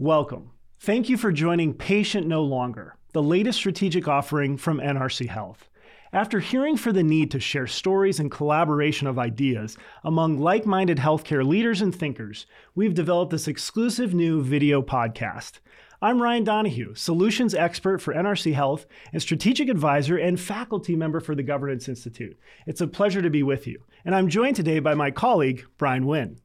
[0.00, 0.52] Welcome.
[0.78, 5.68] Thank you for joining Patient No Longer, the latest strategic offering from NRC Health.
[6.10, 10.96] After hearing for the need to share stories and collaboration of ideas among like minded
[10.96, 15.58] healthcare leaders and thinkers, we've developed this exclusive new video podcast.
[16.00, 21.34] I'm Ryan Donahue, solutions expert for NRC Health and strategic advisor and faculty member for
[21.34, 22.38] the Governance Institute.
[22.66, 23.84] It's a pleasure to be with you.
[24.06, 26.40] And I'm joined today by my colleague, Brian Wynn.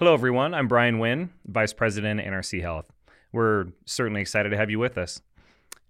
[0.00, 0.54] Hello, everyone.
[0.54, 2.86] I'm Brian Wynn, Vice President at NRC Health.
[3.32, 5.20] We're certainly excited to have you with us.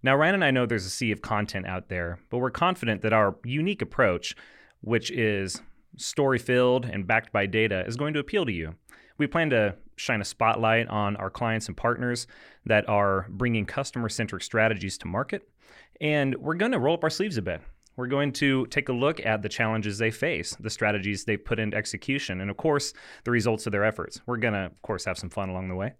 [0.02, 3.02] Now, Ryan and I know there's a sea of content out there, but we're confident
[3.02, 4.36] that our unique approach,
[4.80, 5.60] which is
[5.96, 8.74] story filled and backed by data, is going to appeal to you.
[9.18, 12.26] We plan to shine a spotlight on our clients and partners
[12.66, 15.48] that are bringing customer centric strategies to market.
[16.00, 17.62] And we're going to roll up our sleeves a bit.
[17.96, 21.58] We're going to take a look at the challenges they face, the strategies they put
[21.58, 22.92] into execution, and of course,
[23.24, 24.20] the results of their efforts.
[24.26, 25.94] We're going to, of course, have some fun along the way.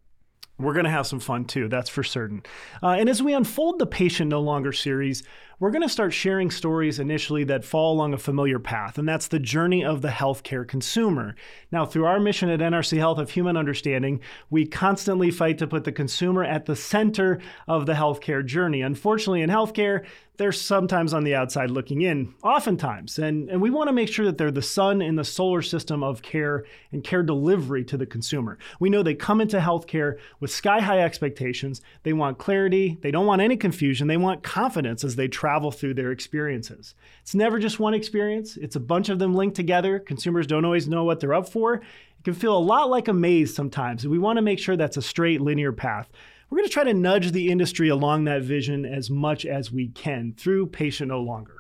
[0.59, 2.42] We're going to have some fun too, that's for certain.
[2.83, 5.22] Uh, and as we unfold the Patient No Longer series,
[5.58, 9.28] we're going to start sharing stories initially that fall along a familiar path, and that's
[9.28, 11.34] the journey of the healthcare consumer.
[11.72, 15.84] Now, through our mission at NRC Health of Human Understanding, we constantly fight to put
[15.84, 18.82] the consumer at the center of the healthcare journey.
[18.82, 20.04] Unfortunately, in healthcare,
[20.36, 23.18] they're sometimes on the outside looking in, oftentimes.
[23.18, 26.02] And, and we want to make sure that they're the sun in the solar system
[26.02, 28.58] of care and care delivery to the consumer.
[28.78, 31.80] We know they come into healthcare with sky high expectations.
[32.02, 35.94] They want clarity, they don't want any confusion, they want confidence as they travel through
[35.94, 36.97] their experiences.
[37.22, 40.00] It's never just one experience, it's a bunch of them linked together.
[40.00, 41.75] Consumers don't always know what they're up for.
[41.75, 44.08] It can feel a lot like a maze sometimes.
[44.08, 46.11] We want to make sure that's a straight linear path.
[46.50, 49.86] We're going to try to nudge the industry along that vision as much as we
[49.91, 51.58] can through Patient No Longer.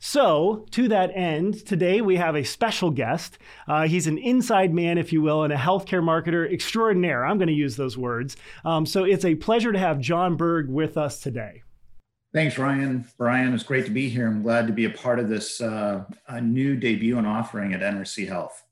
[0.00, 3.38] So, to that end, today we have a special guest.
[3.68, 7.24] Uh, he's an inside man, if you will, and a healthcare marketer extraordinaire.
[7.24, 8.36] I'm going to use those words.
[8.64, 11.62] Um, so, it's a pleasure to have John Berg with us today.
[12.32, 13.04] Thanks, Ryan.
[13.18, 14.26] Brian, it's great to be here.
[14.26, 16.04] I'm glad to be a part of this uh,
[16.40, 18.64] new debut and offering at NRC Health.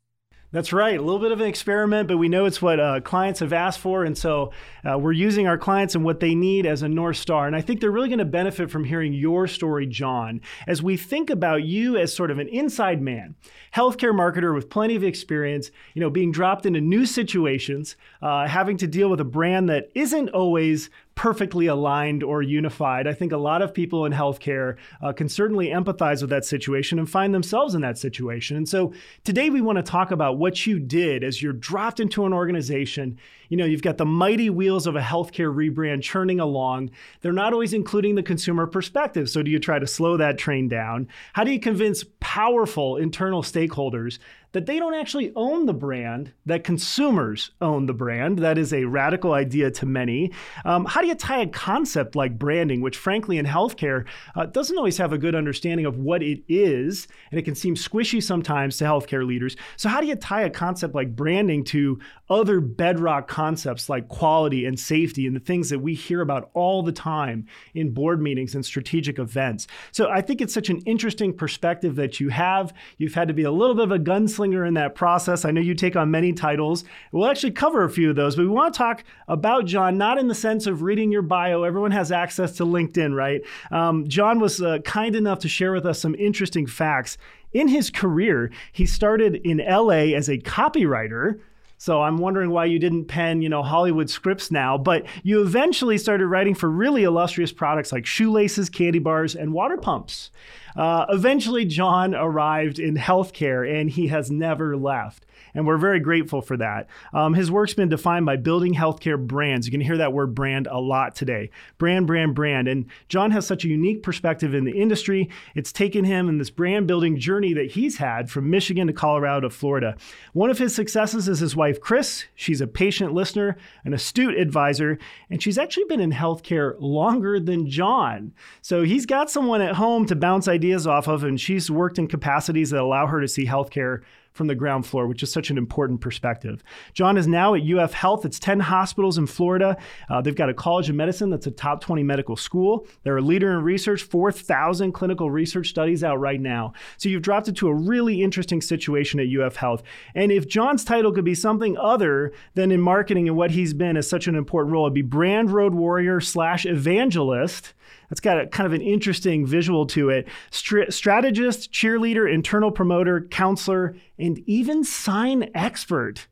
[0.52, 0.98] That's right.
[0.98, 3.78] A little bit of an experiment, but we know it's what uh, clients have asked
[3.78, 4.02] for.
[4.02, 4.50] And so
[4.84, 7.46] uh, we're using our clients and what they need as a North Star.
[7.46, 10.96] And I think they're really going to benefit from hearing your story, John, as we
[10.96, 13.36] think about you as sort of an inside man,
[13.72, 18.76] healthcare marketer with plenty of experience, you know, being dropped into new situations, uh, having
[18.78, 23.06] to deal with a brand that isn't always perfectly aligned or unified.
[23.06, 26.98] I think a lot of people in healthcare uh, can certainly empathize with that situation
[26.98, 28.56] and find themselves in that situation.
[28.56, 32.24] And so today we want to talk about what you did as you're dropped into
[32.24, 33.18] an organization.
[33.50, 36.88] You know, you've got the mighty wheels of a healthcare rebrand churning along.
[37.20, 39.28] They're not always including the consumer perspective.
[39.28, 41.06] So do you try to slow that train down?
[41.34, 44.20] How do you convince powerful internal stakeholders
[44.52, 48.40] that they don't actually own the brand, that consumers own the brand.
[48.40, 50.32] That is a radical idea to many.
[50.64, 54.76] Um, how do you tie a concept like branding, which frankly in healthcare uh, doesn't
[54.76, 58.76] always have a good understanding of what it is, and it can seem squishy sometimes
[58.78, 59.56] to healthcare leaders.
[59.76, 64.64] So, how do you tie a concept like branding to other bedrock concepts like quality
[64.64, 68.54] and safety and the things that we hear about all the time in board meetings
[68.54, 69.68] and strategic events?
[69.92, 72.72] So, I think it's such an interesting perspective that you have.
[72.98, 75.44] You've had to be a little bit of a gunslinger gunslinger in that process.
[75.44, 76.84] I know you take on many titles.
[77.12, 80.18] We'll actually cover a few of those, but we want to talk about John, not
[80.18, 81.62] in the sense of reading your bio.
[81.62, 83.42] Everyone has access to LinkedIn, right?
[83.70, 87.18] Um, John was uh, kind enough to share with us some interesting facts.
[87.52, 91.40] In his career, he started in LA as a copywriter.
[91.78, 95.96] So I'm wondering why you didn't pen, you know, Hollywood scripts now, but you eventually
[95.96, 100.30] started writing for really illustrious products like shoelaces, candy bars, and water pumps.
[100.76, 106.40] Uh, eventually, John arrived in healthcare and he has never left and we're very grateful
[106.40, 106.88] for that.
[107.12, 109.66] Um, his work's been defined by building healthcare brands.
[109.66, 111.50] You can hear that word brand a lot today.
[111.78, 112.68] Brand, brand, brand.
[112.68, 115.28] And John has such a unique perspective in the industry.
[115.54, 119.48] It's taken him in this brand building journey that he's had from Michigan to Colorado
[119.48, 119.96] to Florida.
[120.32, 122.24] One of his successes is his wife, Chris.
[122.34, 124.98] She's a patient listener, an astute advisor,
[125.28, 128.32] and she's actually been in healthcare longer than John.
[128.62, 132.06] So he's got someone at home to bounce ideas off of, and she's worked in
[132.06, 135.58] capacities that allow her to see healthcare from the ground floor, which is such an
[135.58, 136.62] important perspective.
[136.92, 138.24] John is now at UF Health.
[138.24, 139.76] It's 10 hospitals in Florida.
[140.08, 142.86] Uh, they've got a college of medicine that's a top 20 medical school.
[143.02, 146.72] They're a leader in research, 4,000 clinical research studies out right now.
[146.96, 149.82] So you've dropped into a really interesting situation at UF Health.
[150.14, 153.96] And if John's title could be something other than in marketing and what he's been
[153.96, 157.74] as such an important role, it'd be brand road warrior slash evangelist
[158.10, 160.28] that's got a kind of an interesting visual to it.
[160.50, 166.26] strategist, cheerleader, internal promoter, counselor, and even sign expert.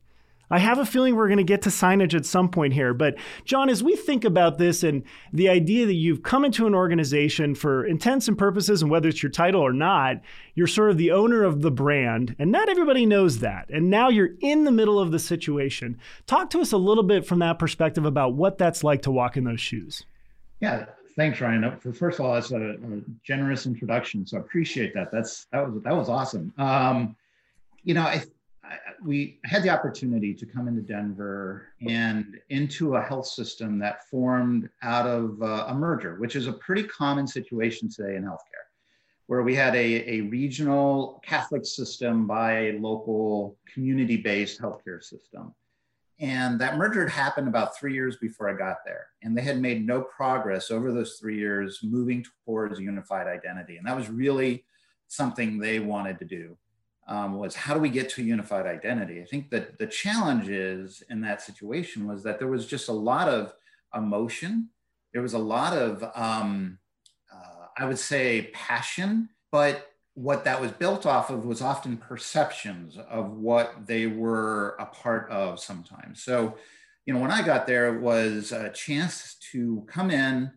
[0.51, 2.93] I have a feeling we're going to get to signage at some point here.
[2.93, 3.15] But,
[3.45, 7.53] John, as we think about this and the idea that you've come into an organization
[7.53, 10.21] for intents and purposes, and whether it's your title or not,
[10.55, 13.69] you're sort of the owner of the brand, and not everybody knows that.
[13.69, 15.99] And now you're in the middle of the situation.
[16.25, 19.37] Talk to us a little bit from that perspective about what that's like to walk
[19.37, 20.03] in those shoes.
[20.61, 20.85] Yeah,
[21.15, 21.77] thanks, Ryan.
[21.93, 25.11] First of all, that's a, a generous introduction, so I appreciate that.
[25.11, 26.51] That's that was that was awesome.
[26.57, 27.15] Um,
[27.83, 28.23] you know, I
[29.03, 34.69] we had the opportunity to come into Denver and into a health system that formed
[34.83, 38.67] out of uh, a merger, which is a pretty common situation today in healthcare,
[39.27, 45.53] where we had a, a regional Catholic system by a local community based healthcare system.
[46.21, 49.07] And that merger had happened about three years before I got there.
[49.23, 53.77] And they had made no progress over those three years moving towards a unified identity.
[53.77, 54.65] And that was really
[55.07, 56.57] something they wanted to do
[57.09, 59.19] um, was how do we get to a unified identity?
[59.19, 62.93] I think that the challenge is in that situation was that there was just a
[62.93, 63.53] lot of
[63.95, 64.69] emotion.
[65.11, 66.77] There was a lot of, um,
[67.33, 72.95] uh, I would say, passion, but what that was built off of was often perceptions
[73.09, 76.21] of what they were a part of sometimes.
[76.21, 76.57] So,
[77.07, 80.51] you know, when I got there, it was a chance to come in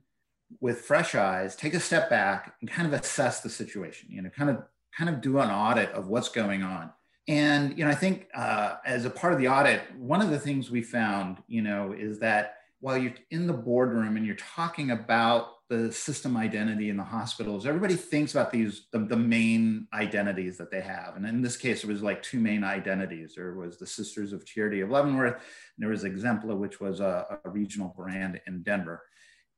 [0.60, 4.10] with fresh eyes, take a step back, and kind of assess the situation.
[4.10, 4.62] You know, kind of
[4.96, 6.90] kind of do an audit of what's going on.
[7.28, 10.38] And you know, I think uh, as a part of the audit, one of the
[10.38, 14.90] things we found, you know, is that while you're in the boardroom and you're talking
[14.90, 20.58] about the system identity in the hospitals, everybody thinks about these the, the main identities
[20.58, 21.14] that they have.
[21.16, 23.34] And in this case, it was like two main identities.
[23.36, 25.42] There was the Sisters of Charity of Leavenworth, and
[25.78, 29.02] there was Exempla, which was a, a regional brand in Denver.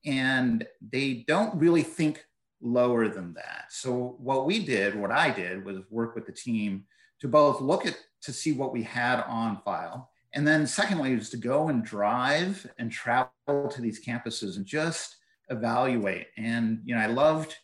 [0.04, 2.24] And they don't really think
[2.64, 3.66] lower than that.
[3.70, 6.84] So what we did, what I did was work with the team
[7.20, 10.10] to both look at to see what we had on file.
[10.32, 15.16] And then secondly was to go and drive and travel to these campuses and just
[15.50, 16.28] evaluate.
[16.36, 17.54] And you know, I loved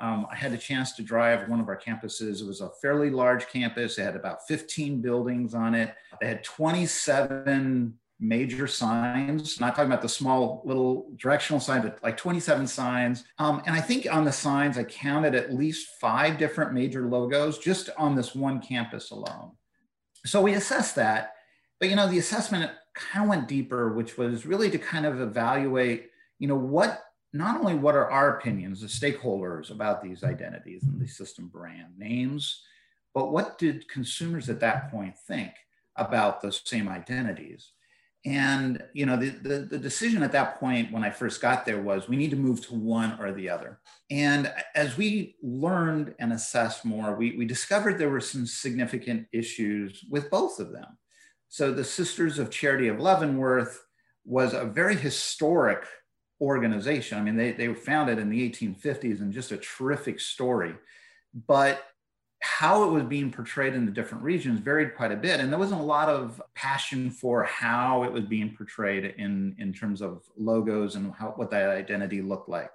[0.00, 2.40] um, I had a chance to drive one of our campuses.
[2.40, 3.98] It was a fairly large campus.
[3.98, 5.94] It had about 15 buildings on it.
[6.20, 12.16] They had 27 major signs, not talking about the small little directional sign, but like
[12.16, 13.24] 27 signs.
[13.38, 17.58] Um, and I think on the signs, I counted at least five different major logos
[17.58, 19.52] just on this one campus alone.
[20.26, 21.34] So we assessed that.
[21.78, 25.20] But, you know, the assessment kind of went deeper, which was really to kind of
[25.20, 27.02] evaluate, you know, what
[27.32, 31.96] not only what are our opinions, the stakeholders about these identities and the system brand
[31.96, 32.62] names,
[33.14, 35.52] but what did consumers at that point think
[35.96, 37.70] about those same identities?
[38.26, 41.80] And you know, the, the, the, decision at that point when I first got there
[41.80, 43.80] was we need to move to one or the other.
[44.10, 50.04] And as we learned and assessed more, we, we discovered there were some significant issues
[50.10, 50.98] with both of them.
[51.48, 53.82] So the Sisters of Charity of Leavenworth
[54.26, 55.86] was a very historic
[56.42, 57.18] organization.
[57.18, 60.74] I mean, they, they were founded in the 1850s and just a terrific story.
[61.46, 61.82] But
[62.40, 65.58] how it was being portrayed in the different regions varied quite a bit and there
[65.58, 70.22] wasn't a lot of passion for how it was being portrayed in in terms of
[70.36, 72.70] logos and how what that identity looked like.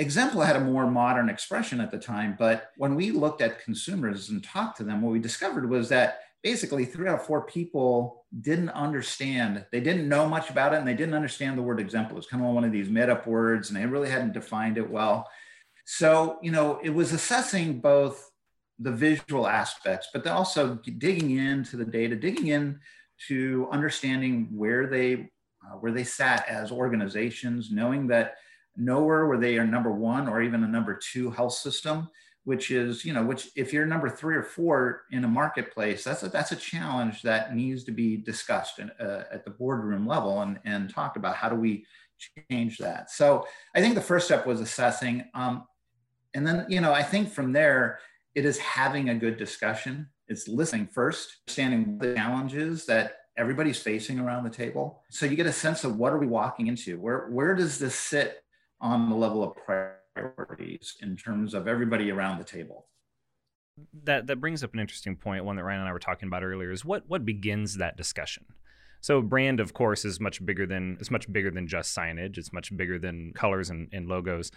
[0.00, 4.30] Exempla had a more modern expression at the time but when we looked at consumers
[4.30, 8.24] and talked to them what we discovered was that basically three out of four people
[8.40, 12.12] didn't understand they didn't know much about it and they didn't understand the word exempla
[12.12, 14.78] it was kind of one of these made up words and they really hadn't defined
[14.78, 15.28] it well.
[15.84, 18.29] So you know it was assessing both
[18.80, 22.80] the visual aspects, but then also digging into the data, digging in
[23.28, 25.30] to understanding where they
[25.62, 28.36] uh, where they sat as organizations, knowing that
[28.76, 32.08] nowhere where they are number one or even a number two health system,
[32.44, 36.22] which is you know which if you're number three or four in a marketplace, that's
[36.22, 40.40] a, that's a challenge that needs to be discussed in, uh, at the boardroom level
[40.40, 41.84] and and talked about how do we
[42.50, 43.10] change that.
[43.10, 45.24] So I think the first step was assessing.
[45.34, 45.64] Um,
[46.34, 47.98] and then, you know, I think from there,
[48.34, 50.08] it is having a good discussion.
[50.28, 55.02] It's listening first, understanding the challenges that everybody's facing around the table.
[55.10, 56.98] So you get a sense of what are we walking into?
[56.98, 58.42] Where where does this sit
[58.80, 62.86] on the level of priorities in terms of everybody around the table?
[64.04, 66.44] That that brings up an interesting point, one that Ryan and I were talking about
[66.44, 68.44] earlier, is what what begins that discussion.
[69.00, 72.38] So brand, of course, is much bigger than it's much bigger than just signage.
[72.38, 74.52] It's much bigger than colors and, and logos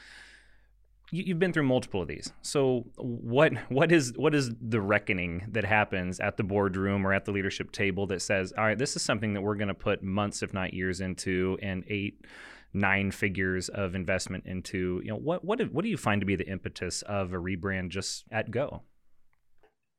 [1.12, 2.32] you, have been through multiple of these.
[2.42, 7.26] So what what is what is the reckoning that happens at the boardroom or at
[7.26, 10.02] the leadership table that says, all right, this is something that we're going to put
[10.04, 12.26] months, if not years, into, and eight,
[12.74, 15.02] nine figures of investment into.
[15.04, 17.90] You know, what what what do you find to be the impetus of a rebrand
[17.90, 18.82] just at go?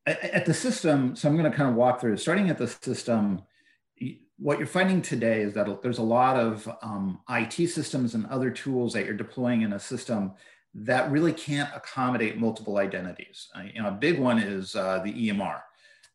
[0.06, 2.18] At the system, so I'm going to kind of walk through.
[2.18, 3.40] Starting at the system,
[4.36, 8.50] what you're finding today is that there's a lot of um, IT systems and other
[8.50, 10.32] tools that you're deploying in a system
[10.74, 13.48] that really can't accommodate multiple identities.
[13.54, 15.60] Uh, you know, a big one is uh, the EMR.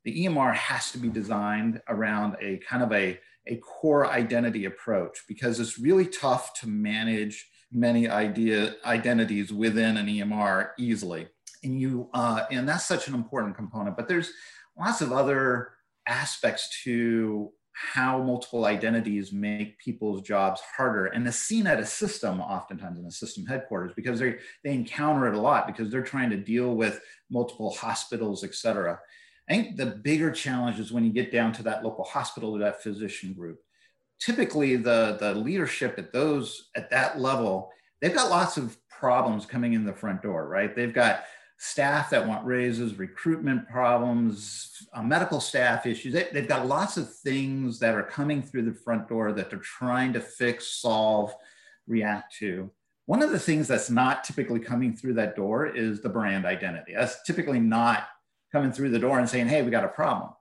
[0.03, 5.23] The EMR has to be designed around a kind of a, a core identity approach
[5.27, 11.27] because it's really tough to manage many idea identities within an EMR easily.
[11.63, 13.97] And you uh, and that's such an important component.
[13.97, 14.31] But there's
[14.77, 15.71] lots of other
[16.07, 17.51] aspects to
[17.81, 21.05] how multiple identities make people's jobs harder.
[21.05, 25.27] And it's seen at a system oftentimes in a system headquarters because they they encounter
[25.27, 26.99] it a lot because they're trying to deal with
[27.31, 28.99] multiple hospitals et cetera.
[29.49, 32.59] I think the bigger challenge is when you get down to that local hospital or
[32.59, 33.61] that physician group.
[34.19, 37.71] Typically the the leadership at those at that level
[38.01, 40.75] they've got lots of problems coming in the front door right?
[40.75, 41.23] They've got
[41.61, 46.13] staff that want raises, recruitment problems, uh, medical staff issues.
[46.13, 49.59] They, they've got lots of things that are coming through the front door that they're
[49.59, 51.35] trying to fix, solve,
[51.85, 52.71] react to.
[53.07, 56.93] One of the things that's not typically coming through that door is the brand identity.
[56.95, 58.07] That's typically not
[58.53, 60.31] coming through the door and saying, hey, we got a problem.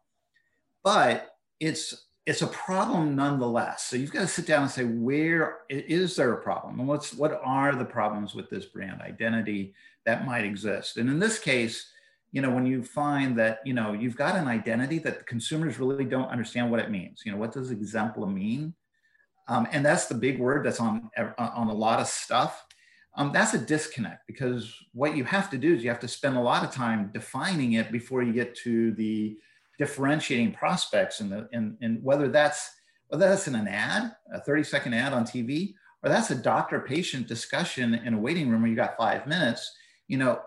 [0.84, 3.84] But it's it's a problem nonetheless.
[3.84, 6.78] So you've got to sit down and say, where is there a problem?
[6.78, 9.74] And what's what are the problems with this brand identity?
[10.08, 10.96] that might exist.
[10.96, 11.92] And in this case,
[12.32, 15.78] you know, when you find that, you know, you've got an identity that the consumers
[15.78, 17.20] really don't understand what it means.
[17.26, 18.72] You know, what does exempla mean?
[19.48, 22.64] Um, and that's the big word that's on, on a lot of stuff.
[23.16, 26.38] Um, that's a disconnect because what you have to do is you have to spend
[26.38, 29.36] a lot of time defining it before you get to the
[29.78, 32.70] differentiating prospects and the and, and whether that's
[33.08, 36.80] whether that's in an ad, a 30 second ad on TV, or that's a doctor
[36.80, 39.72] patient discussion in a waiting room where you got five minutes
[40.08, 40.40] you know,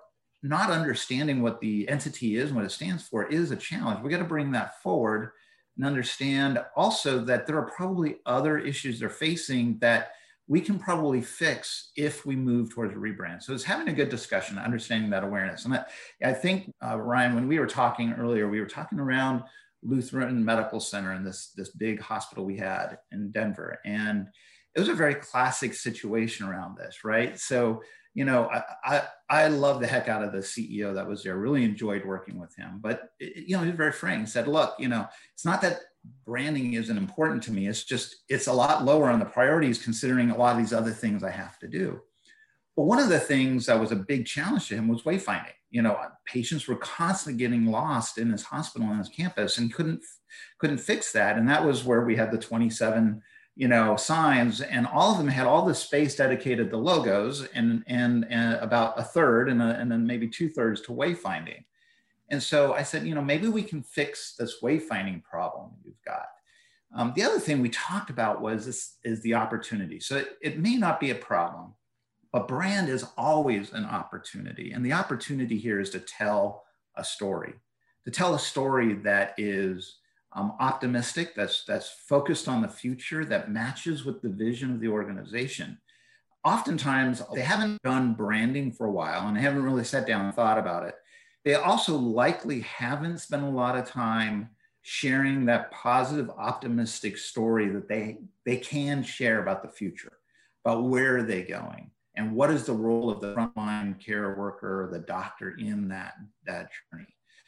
[0.44, 4.02] not understanding what the entity is and what it stands for is a challenge.
[4.04, 5.32] We got to bring that forward
[5.78, 10.14] and understand also that there are probably other issues they're facing that
[10.48, 13.42] we can probably fix if we move towards a rebrand.
[13.42, 15.66] So it's having a good discussion, understanding that awareness.
[15.66, 15.84] And
[16.24, 19.44] I think, uh, Ryan, when we were talking earlier, we were talking around
[19.84, 23.80] Lutheran Medical Center and this, this big hospital we had in Denver.
[23.86, 24.28] And
[24.76, 27.40] it was a very classic situation around this, right?
[27.40, 27.82] So
[28.14, 31.38] you know, I, I, I love the heck out of the CEO that was there.
[31.38, 32.80] Really enjoyed working with him.
[32.82, 34.22] But you know, he was very frank.
[34.22, 35.80] He said, "Look, you know, it's not that
[36.26, 37.68] branding isn't important to me.
[37.68, 40.92] It's just it's a lot lower on the priorities considering a lot of these other
[40.92, 42.02] things I have to do."
[42.76, 45.54] But one of the things that was a big challenge to him was wayfinding.
[45.70, 50.04] You know, patients were constantly getting lost in his hospital and his campus and couldn't
[50.60, 51.38] couldn't fix that.
[51.38, 53.22] And that was where we had the 27
[53.56, 57.84] you know signs and all of them had all the space dedicated to logos and
[57.88, 61.64] and, and about a third and, a, and then maybe two thirds to wayfinding
[62.32, 66.26] and so i said you know maybe we can fix this wayfinding problem you've got
[66.94, 70.60] um, the other thing we talked about was this is the opportunity so it, it
[70.60, 71.74] may not be a problem
[72.34, 76.64] but brand is always an opportunity and the opportunity here is to tell
[76.96, 77.54] a story
[78.06, 79.98] to tell a story that is
[80.34, 84.88] um, optimistic, that's, that's focused on the future, that matches with the vision of the
[84.88, 85.78] organization.
[86.44, 90.34] Oftentimes, they haven't done branding for a while and they haven't really sat down and
[90.34, 90.96] thought about it.
[91.44, 94.50] They also likely haven't spent a lot of time
[94.84, 100.14] sharing that positive, optimistic story that they, they can share about the future,
[100.66, 104.84] about where are they going, and what is the role of the frontline care worker
[104.84, 106.14] or the doctor in that,
[106.46, 107.08] that journey.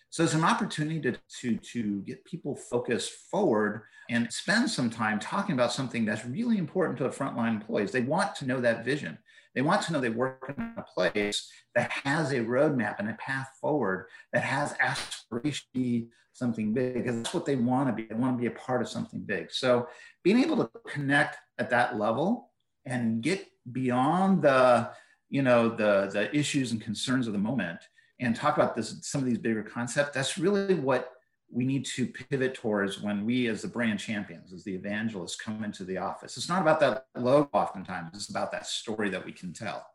[0.10, 3.82] So it's an opportunity to, to, to get people focused forward
[4.12, 7.92] and spend some time talking about something that's really important to the frontline employees.
[7.92, 9.18] They want to know that vision.
[9.56, 13.14] They want to know they work in a place that has a roadmap and a
[13.14, 18.08] path forward, that has aspiration something big, because that's what they want to be.
[18.08, 19.52] They want to be a part of something big.
[19.52, 19.88] So
[20.24, 22.50] being able to connect at that level
[22.86, 24.90] and get beyond the,
[25.30, 27.80] you know, the, the issues and concerns of the moment
[28.20, 31.12] and talk about this some of these bigger concepts that's really what
[31.54, 35.64] we need to pivot towards when we as the brand champions as the evangelists come
[35.64, 39.32] into the office it's not about that logo oftentimes it's about that story that we
[39.32, 39.86] can tell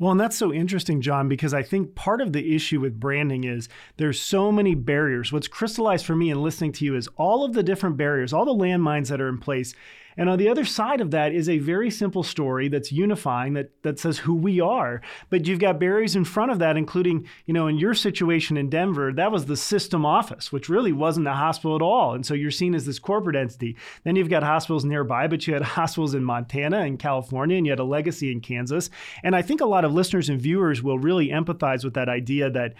[0.00, 3.44] well, and that's so interesting, John, because I think part of the issue with branding
[3.44, 5.32] is there's so many barriers.
[5.32, 8.44] What's crystallized for me in listening to you is all of the different barriers, all
[8.44, 9.72] the landmines that are in place.
[10.16, 13.70] And on the other side of that is a very simple story that's unifying that
[13.82, 15.00] that says who we are.
[15.30, 18.70] But you've got barriers in front of that, including, you know, in your situation in
[18.70, 22.14] Denver, that was the system office, which really wasn't a hospital at all.
[22.14, 23.76] And so you're seen as this corporate entity.
[24.04, 27.72] Then you've got hospitals nearby, but you had hospitals in Montana and California, and you
[27.72, 28.90] had a legacy in Kansas.
[29.22, 32.50] And I think a lot of listeners and viewers will really empathize with that idea
[32.50, 32.74] that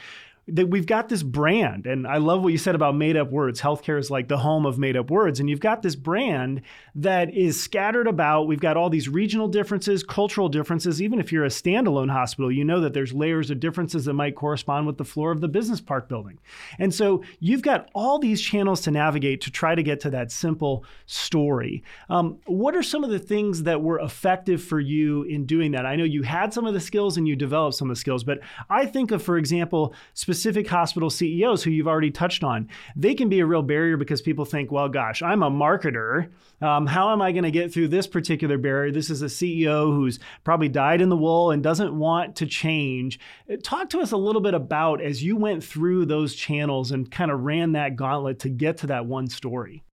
[0.48, 3.60] that we've got this brand and i love what you said about made up words.
[3.60, 6.62] Healthcare is like the home of made up words and you've got this brand
[6.94, 8.46] that is scattered about.
[8.46, 11.00] We've got all these regional differences cultural differences.
[11.00, 14.34] Even if you're a standalone hospital you know that there's layers of differences that might
[14.34, 16.38] correspond with the floor of the business park building.
[16.78, 20.30] And so you've got all these channels to navigate to try to get to that
[20.30, 21.82] simple story.
[22.08, 25.86] Um, what are some of the things that were effective for you in doing that?
[25.86, 28.24] I know you had some of the skills and you developed some of the skills
[28.24, 29.94] but i think of for example
[30.34, 34.20] specific hospital CEOs who you've already touched on, they can be a real barrier because
[34.20, 36.30] people think, well, gosh, I'm a marketer.
[36.60, 38.90] Um, how am I going to get through this particular barrier?
[38.90, 43.20] This is a CEO who's probably dyed in the wool and doesn't want to change.
[43.62, 47.30] Talk to us a little bit about as you went through those channels and kind
[47.30, 49.84] of ran that gauntlet to get to that one story.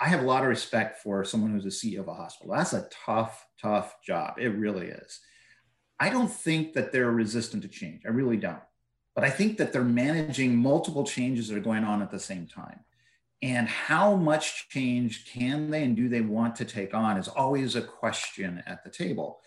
[0.00, 2.52] I have a lot of respect for someone who's a CEO of a hospital.
[2.52, 4.34] That's a tough, tough job.
[4.38, 5.20] It really is.
[6.00, 8.02] I don't think that they're resistant to change.
[8.04, 8.58] I really don't.
[9.14, 12.46] But I think that they're managing multiple changes that are going on at the same
[12.46, 12.80] time.
[13.42, 17.74] And how much change can they and do they want to take on is always
[17.74, 19.40] a question at the table.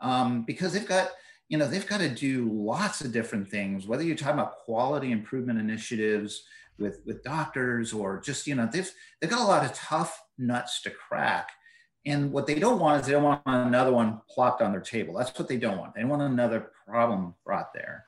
[0.00, 1.10] Um, because they've got,
[1.48, 5.10] you know, they've got to do lots of different things, whether you're talking about quality
[5.10, 6.44] improvement initiatives
[6.78, 10.80] with, with doctors or just, you know, they've, they've got a lot of tough nuts
[10.82, 11.50] to crack.
[12.06, 15.18] And what they don't want is they don't want another one plopped on their table.
[15.18, 15.94] That's what they don't want.
[15.94, 18.06] They don't want another problem brought there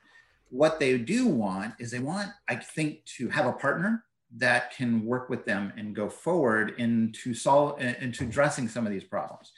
[0.52, 4.04] what they do want is they want, I think, to have a partner
[4.36, 8.92] that can work with them and go forward into solve uh, into addressing some of
[8.92, 9.52] these problems.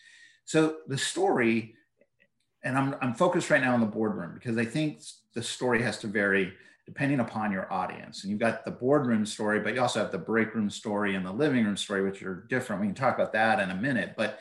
[0.44, 1.74] So the story,
[2.62, 5.00] and I'm, I'm focused right now on the boardroom because I think
[5.34, 6.52] the story has to vary
[6.86, 8.22] depending upon your audience.
[8.22, 11.26] And you've got the boardroom story, but you also have the break room story and
[11.26, 12.82] the living room story, which are different.
[12.82, 14.14] We can talk about that in a minute.
[14.16, 14.38] But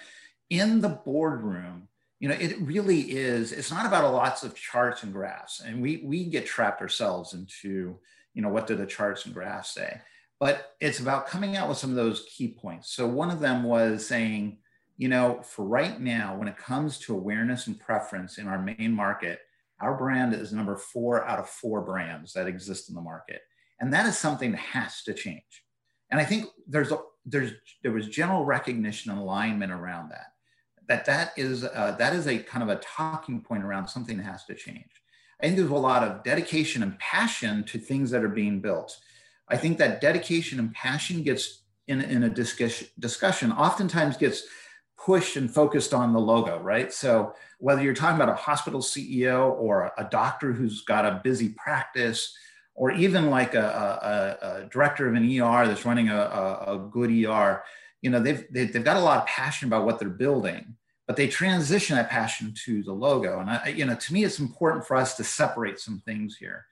[0.52, 1.88] in the boardroom,
[2.20, 5.60] you know, it really is, it's not about lots of charts and graphs.
[5.60, 8.00] And we, we get trapped ourselves into,
[8.34, 10.00] you know, what do the charts and graphs say?
[10.40, 12.94] But it's about coming out with some of those key points.
[12.94, 14.58] So one of them was saying,
[14.98, 18.92] you know, for right now, when it comes to awareness and preference in our main
[18.92, 19.40] market,
[19.82, 23.42] our brand is number four out of four brands that exist in the market.
[23.80, 25.66] And that is something that has to change.
[26.10, 30.33] And I think there's a, there's there was general recognition and alignment around that
[30.88, 34.24] that that is uh, that is a kind of a talking point around something that
[34.24, 35.02] has to change.
[35.42, 38.98] I think there's a lot of dedication and passion to things that are being built.
[39.48, 44.44] I think that dedication and passion gets in, in a discussion, discussion oftentimes gets
[44.98, 46.94] pushed and focused on the logo, right?
[46.94, 51.50] So whether you're talking about a hospital CEO or a doctor who's got a busy
[51.50, 52.36] practice,
[52.76, 57.12] or even like a, a, a director of an ER that's running a, a, good
[57.12, 57.64] ER,
[58.04, 60.76] you know they've they've got a lot of passion about what they're building
[61.08, 63.42] but they transition that passion to the logo.
[63.42, 66.66] And I, you know to me it's important for us to separate some things here.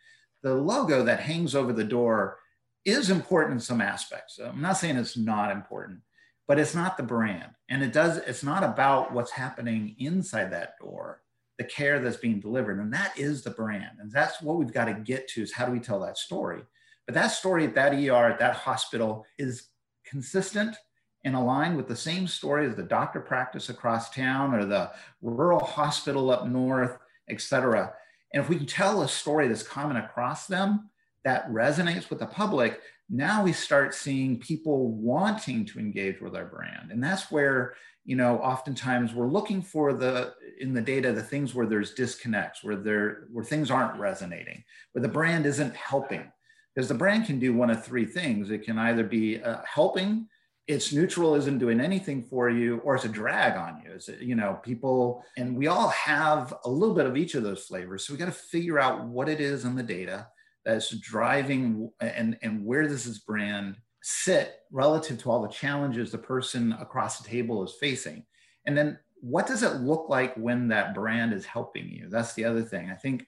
[0.44, 2.38] The logo that hangs over the door
[2.86, 4.39] is important in some aspects.
[4.39, 6.02] I'm not saying it's not important
[6.48, 7.52] but it's not the brand.
[7.70, 11.22] And it does it's not about what's happening inside that door
[11.58, 12.80] the care that's being delivered.
[12.80, 14.00] And that is the brand.
[14.00, 16.63] And that's what we've got to get to is how do we tell that story?
[17.06, 19.67] But that story at that er at that hospital is
[20.04, 20.76] consistent
[21.23, 25.60] and align with the same story as the doctor practice across town or the rural
[25.60, 26.97] hospital up north,
[27.29, 27.93] et cetera.
[28.34, 30.89] And if we can tell a story that's common across them
[31.23, 36.45] that resonates with the public, now we start seeing people wanting to engage with our
[36.45, 36.91] brand.
[36.91, 41.53] And that's where, you know, oftentimes we're looking for the in the data the things
[41.53, 46.31] where there's disconnects, where there where things aren't resonating, where the brand isn't helping.
[46.73, 48.49] Because the brand can do one of three things.
[48.49, 50.27] It can either be uh, helping
[50.67, 53.91] it's neutral isn't doing anything for you or it's a drag on you.
[53.93, 57.65] It's you know people and we all have a little bit of each of those
[57.65, 58.06] flavors.
[58.06, 60.28] So we got to figure out what it is in the data
[60.63, 66.17] that's driving and and where does this brand sit relative to all the challenges the
[66.17, 68.26] person across the table is facing?
[68.65, 72.08] And then what does it look like when that brand is helping you?
[72.10, 72.89] That's the other thing.
[72.89, 73.28] I think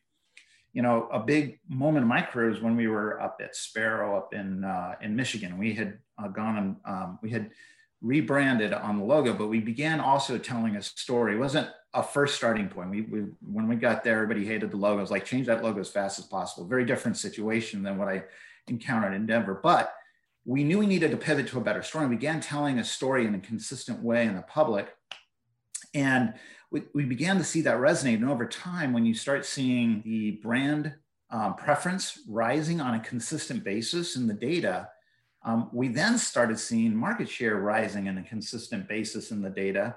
[0.74, 4.18] you know, a big moment in my career was when we were up at Sparrow
[4.18, 5.58] up in uh, in Michigan.
[5.60, 7.52] We had uh, gone and um, we had
[8.04, 11.36] rebranded on the logo, but we began also telling a story.
[11.36, 12.90] It wasn't a first starting point.
[12.90, 15.00] We, we when we got there, everybody hated the logo.
[15.00, 16.68] It was like change that logo as fast as possible.
[16.68, 18.24] Very different situation than what I
[18.68, 19.94] encountered in Denver, but
[20.46, 22.08] we knew we needed to pivot to a better story.
[22.08, 24.90] We began telling a story in a consistent way in the public,
[25.94, 26.34] and
[26.72, 28.16] we, we began to see that resonate.
[28.16, 30.94] And over time, when you start seeing the brand
[31.30, 34.90] um, preference rising on a consistent basis in the data,
[35.46, 39.96] um, we then started seeing market share rising on a consistent basis in the data.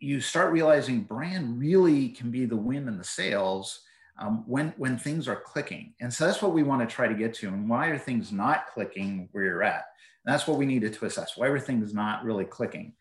[0.00, 3.82] You start realizing brand really can be the win in the sales
[4.18, 5.94] um, when when things are clicking.
[6.00, 7.48] And so that's what we want to try to get to.
[7.48, 9.84] And why are things not clicking where you're at?
[10.24, 11.36] And that's what we needed to assess.
[11.36, 12.92] Why everything things not really clicking.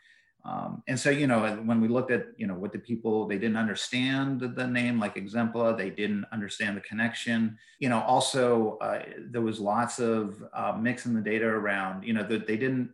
[0.44, 3.38] Um, and so, you know, when we looked at, you know, what the people, they
[3.38, 7.58] didn't understand the name like Exempla, they didn't understand the connection.
[7.80, 12.24] You know, also uh, there was lots of uh, mixing the data around, you know,
[12.24, 12.92] that they didn't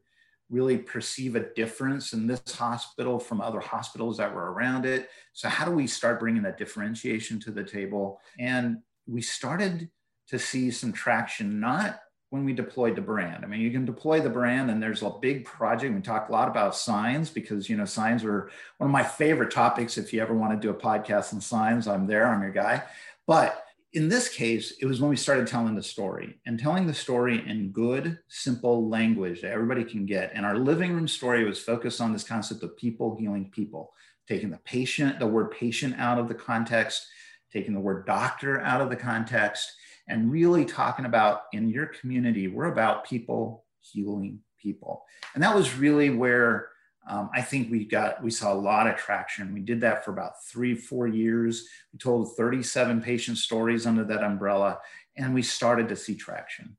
[0.49, 5.09] really perceive a difference in this hospital from other hospitals that were around it.
[5.33, 8.19] So, how do we start bringing that differentiation to the table?
[8.39, 9.89] And we started
[10.29, 13.45] to see some traction, not when we deployed the brand.
[13.45, 15.93] I mean, you can deploy the brand, and there's a big project.
[15.93, 19.51] We talk a lot about signs because, you know, signs are one of my favorite
[19.51, 19.97] topics.
[19.97, 22.83] If you ever want to do a podcast on signs, I'm there, I'm your guy.
[23.25, 23.63] But
[23.93, 27.47] in this case, it was when we started telling the story and telling the story
[27.47, 30.31] in good, simple language that everybody can get.
[30.35, 33.93] And our living room story was focused on this concept of people healing people,
[34.27, 37.07] taking the patient, the word patient out of the context,
[37.51, 39.71] taking the word doctor out of the context,
[40.07, 45.03] and really talking about in your community, we're about people healing people.
[45.33, 46.69] And that was really where
[47.09, 49.53] um, I think we got we saw a lot of traction.
[49.53, 51.67] We did that for about three, four years.
[51.93, 54.79] We told 37 patient stories under that umbrella,
[55.15, 56.75] and we started to see traction.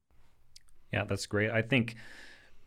[0.93, 1.51] Yeah, that's great.
[1.51, 1.97] I think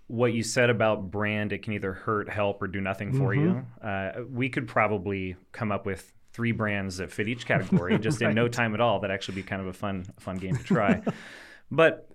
[0.07, 3.59] what you said about brand, it can either hurt, help, or do nothing for mm-hmm.
[3.59, 3.87] you.
[3.87, 8.29] Uh, we could probably come up with three brands that fit each category just right.
[8.29, 8.99] in no time at all.
[8.99, 11.01] That actually be kind of a fun, fun game to try.
[11.71, 12.07] but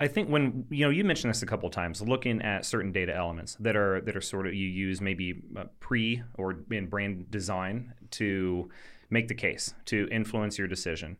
[0.00, 3.14] I think when you know you mentioned this a couple times, looking at certain data
[3.14, 7.30] elements that are that are sort of you use maybe uh, pre or in brand
[7.30, 8.70] design to
[9.10, 11.16] make the case to influence your decision.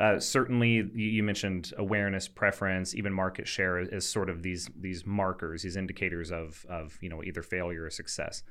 [0.00, 5.62] Uh, certainly, you, mentioned awareness, preference, even market share as sort of these these markers,
[5.62, 8.42] these indicators of of you know either failure or success.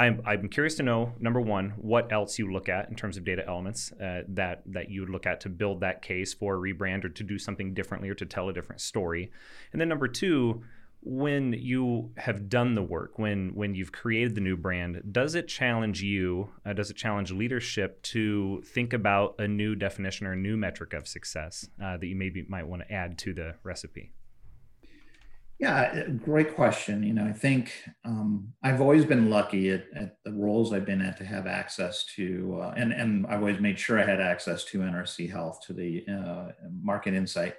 [0.00, 3.24] I'm, I'm curious to know number one what else you look at in terms of
[3.24, 6.58] data elements uh, that that you would look at to build that case for a
[6.58, 9.30] rebrand or to do something differently or to tell a different story.
[9.72, 10.62] And then number two
[11.02, 15.48] when you have done the work when when you've created the new brand does it
[15.48, 20.36] challenge you uh, does it challenge leadership to think about a new definition or a
[20.36, 24.12] new metric of success uh, that you maybe might want to add to the recipe
[25.60, 27.02] yeah, great question.
[27.02, 27.70] You know, I think
[28.06, 32.06] um, I've always been lucky at, at, the roles I've been at to have access
[32.16, 35.74] to, uh, and and I've always made sure I had access to NRC Health to
[35.74, 37.56] the uh, market insight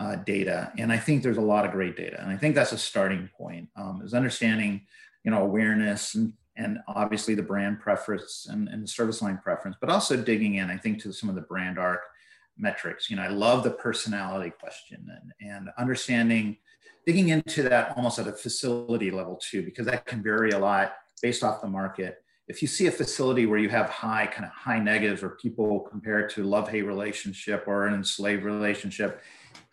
[0.00, 0.72] uh, data.
[0.76, 3.30] And I think there's a lot of great data, and I think that's a starting
[3.38, 3.68] point.
[3.76, 4.82] Um, is understanding,
[5.22, 9.76] you know, awareness and and obviously the brand preference and, and the service line preference,
[9.80, 12.02] but also digging in, I think, to some of the brand arc
[12.58, 13.08] metrics.
[13.08, 16.56] You know, I love the personality question and, and understanding
[17.06, 20.94] digging into that almost at a facility level too, because that can vary a lot
[21.22, 22.22] based off the market.
[22.48, 25.80] If you see a facility where you have high kind of high negatives or people
[25.80, 29.22] compared to love hate relationship or an enslaved relationship,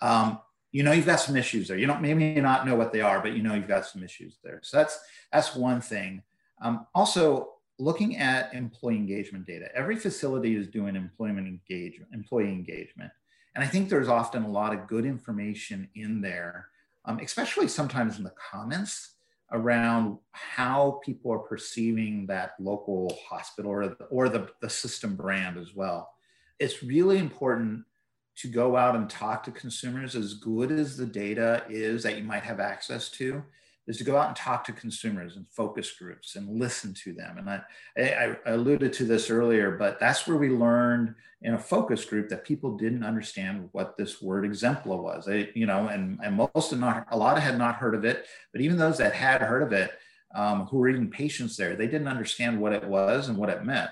[0.01, 0.39] um,
[0.71, 1.77] you know you've got some issues there.
[1.77, 4.37] You don't maybe not know what they are, but you know you've got some issues
[4.43, 4.59] there.
[4.63, 4.99] So that's
[5.31, 6.21] that's one thing.
[6.61, 9.69] Um, also, looking at employee engagement data.
[9.75, 13.11] Every facility is doing employment engagement, employee engagement,
[13.55, 16.69] and I think there's often a lot of good information in there
[17.07, 19.13] um, especially sometimes in the comments
[19.53, 25.73] around how people are perceiving that local hospital or, or the, the system brand as
[25.73, 26.09] well.
[26.59, 27.85] It's really important
[28.35, 32.23] to go out and talk to consumers as good as the data is that you
[32.23, 33.43] might have access to
[33.87, 37.37] is to go out and talk to consumers and focus groups and listen to them.
[37.37, 37.61] And I,
[37.97, 42.43] I, alluded to this earlier, but that's where we learned in a focus group that
[42.43, 45.27] people didn't understand what this word exempla was.
[45.55, 48.25] You know, and, and most of not, a lot of had not heard of it,
[48.51, 49.91] but even those that had heard of it,
[50.35, 53.63] um, who were even patients there, they didn't understand what it was and what it
[53.63, 53.91] meant.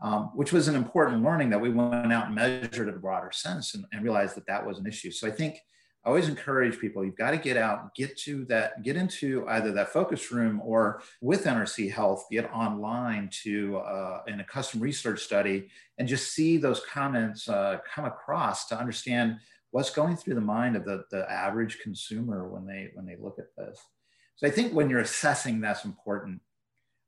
[0.00, 3.30] Um, which was an important learning that we went out and measured in a broader
[3.32, 5.10] sense and, and realized that that was an issue.
[5.10, 5.58] So I think
[6.08, 9.72] I always encourage people, you've got to get out, get to that, get into either
[9.72, 15.20] that focus room or with NRC Health, get online to uh, in a custom research
[15.20, 15.68] study
[15.98, 19.36] and just see those comments uh, come across to understand
[19.70, 23.38] what's going through the mind of the, the average consumer when they when they look
[23.38, 23.78] at this.
[24.36, 26.40] So I think when you're assessing, that's important.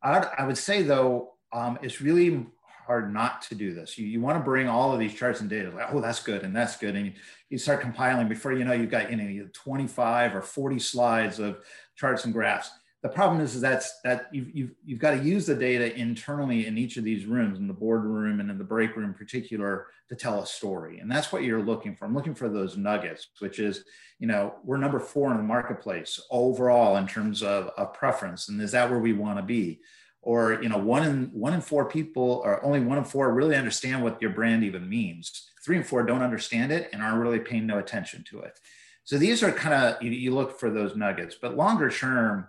[0.02, 2.46] I I would say though, um, it's really
[2.90, 3.96] hard not to do this.
[3.96, 6.42] You, you want to bring all of these charts and data, like, oh, that's good
[6.42, 6.96] and that's good.
[6.96, 7.12] And you,
[7.48, 11.58] you start compiling before you know you've got you know 25 or 40 slides of
[11.94, 12.68] charts and graphs.
[13.04, 16.66] The problem is, is that's that you've, you've, you've got to use the data internally
[16.66, 19.86] in each of these rooms, in the boardroom and in the break room in particular,
[20.08, 20.98] to tell a story.
[20.98, 22.06] And that's what you're looking for.
[22.06, 23.84] I'm looking for those nuggets, which is,
[24.18, 28.48] you know, we're number four in the marketplace overall in terms of, of preference.
[28.48, 29.80] And is that where we want to be?
[30.22, 33.56] Or you know one in one in four people or only one in four really
[33.56, 35.50] understand what your brand even means.
[35.64, 38.58] Three and four don't understand it and aren't really paying no attention to it.
[39.04, 41.36] So these are kind of you, you look for those nuggets.
[41.40, 42.48] But longer term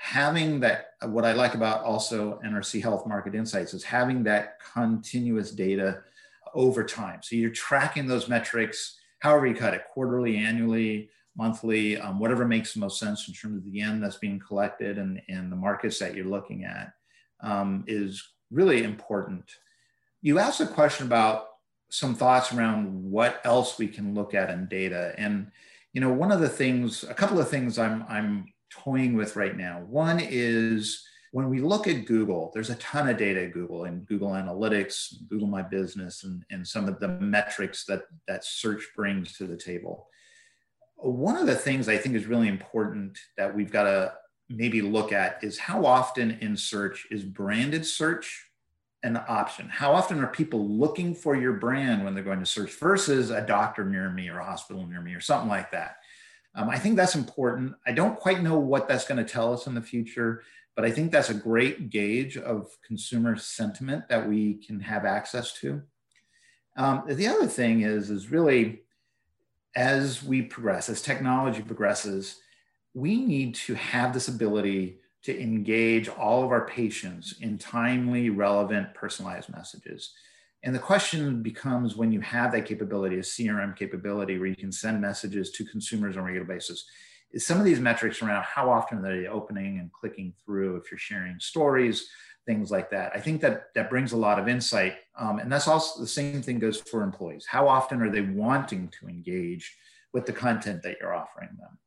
[0.00, 5.50] having that what i like about also nrc health market insights is having that continuous
[5.50, 6.02] data
[6.54, 7.20] over time.
[7.20, 12.74] So you're tracking those metrics however you cut it quarterly annually monthly, um, whatever makes
[12.74, 15.98] the most sense in terms of the end that's being collected and, and the markets
[16.00, 16.92] that you're looking at
[17.40, 19.44] um, is really important.
[20.22, 21.46] You asked a question about
[21.90, 25.14] some thoughts around what else we can look at in data.
[25.16, 25.50] And,
[25.92, 29.56] you know, one of the things, a couple of things I'm, I'm toying with right
[29.56, 29.80] now.
[29.88, 34.06] One is when we look at Google, there's a ton of data at Google and
[34.06, 39.36] Google Analytics, Google My Business, and, and some of the metrics that, that search brings
[39.38, 40.08] to the table
[40.98, 44.12] one of the things I think is really important that we've got to
[44.48, 48.46] maybe look at is how often in search is branded search
[49.02, 49.68] an option?
[49.68, 53.40] How often are people looking for your brand when they're going to search versus a
[53.40, 55.98] doctor near me or a hospital near me or something like that?
[56.54, 57.74] Um, I think that's important.
[57.86, 60.42] I don't quite know what that's going to tell us in the future,
[60.74, 65.52] but I think that's a great gauge of consumer sentiment that we can have access
[65.54, 65.82] to.
[66.76, 68.82] Um, the other thing is, is really
[69.76, 72.40] as we progress, as technology progresses,
[72.98, 78.92] we need to have this ability to engage all of our patients in timely, relevant,
[78.92, 80.12] personalized messages.
[80.64, 84.72] And the question becomes when you have that capability, a CRM capability where you can
[84.72, 86.84] send messages to consumers on a regular basis,
[87.30, 90.90] is some of these metrics around how often they're they opening and clicking through, if
[90.90, 92.08] you're sharing stories,
[92.46, 93.12] things like that.
[93.14, 94.94] I think that that brings a lot of insight.
[95.16, 97.46] Um, and that's also the same thing goes for employees.
[97.46, 99.76] How often are they wanting to engage
[100.12, 101.78] with the content that you're offering them?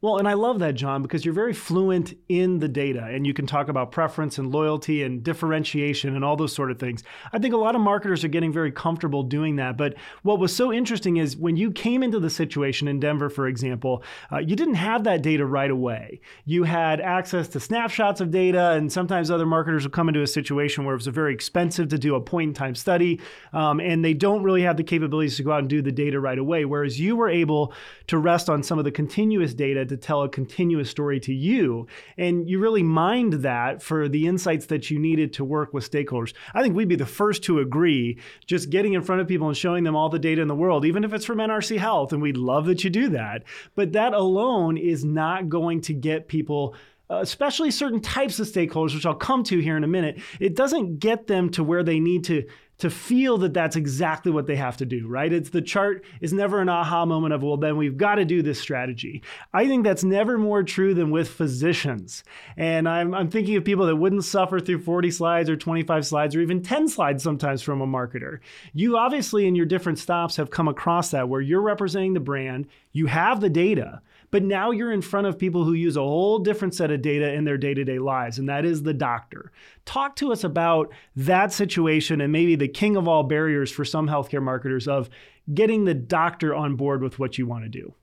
[0.00, 3.34] Well, and I love that, John, because you're very fluent in the data and you
[3.34, 7.02] can talk about preference and loyalty and differentiation and all those sort of things.
[7.32, 9.76] I think a lot of marketers are getting very comfortable doing that.
[9.76, 13.48] But what was so interesting is when you came into the situation in Denver, for
[13.48, 16.20] example, uh, you didn't have that data right away.
[16.44, 20.28] You had access to snapshots of data, and sometimes other marketers will come into a
[20.28, 23.20] situation where it was very expensive to do a point in time study
[23.52, 26.20] um, and they don't really have the capabilities to go out and do the data
[26.20, 26.64] right away.
[26.64, 27.72] Whereas you were able
[28.06, 31.86] to rest on some of the continuous data to tell a continuous story to you.
[32.16, 36.32] And you really mined that for the insights that you needed to work with stakeholders.
[36.54, 39.56] I think we'd be the first to agree just getting in front of people and
[39.56, 42.22] showing them all the data in the world, even if it's from NRC Health, and
[42.22, 43.44] we'd love that you do that.
[43.74, 46.74] But that alone is not going to get people
[47.10, 50.98] especially certain types of stakeholders, which I'll come to here in a minute, it doesn't
[50.98, 52.44] get them to where they need to
[52.78, 55.32] to feel that that's exactly what they have to do, right?
[55.32, 58.40] It's the chart is never an aha moment of, well, then we've got to do
[58.40, 59.22] this strategy.
[59.52, 62.22] I think that's never more true than with physicians.
[62.56, 66.36] And I'm, I'm thinking of people that wouldn't suffer through 40 slides or 25 slides
[66.36, 68.38] or even 10 slides sometimes from a marketer.
[68.72, 72.68] You obviously, in your different stops, have come across that where you're representing the brand,
[72.92, 76.38] you have the data, but now you're in front of people who use a whole
[76.38, 79.52] different set of data in their day to day lives, and that is the doctor.
[79.84, 84.08] Talk to us about that situation and maybe the king of all barriers for some
[84.08, 85.08] healthcare marketers of
[85.52, 87.94] getting the doctor on board with what you want to do.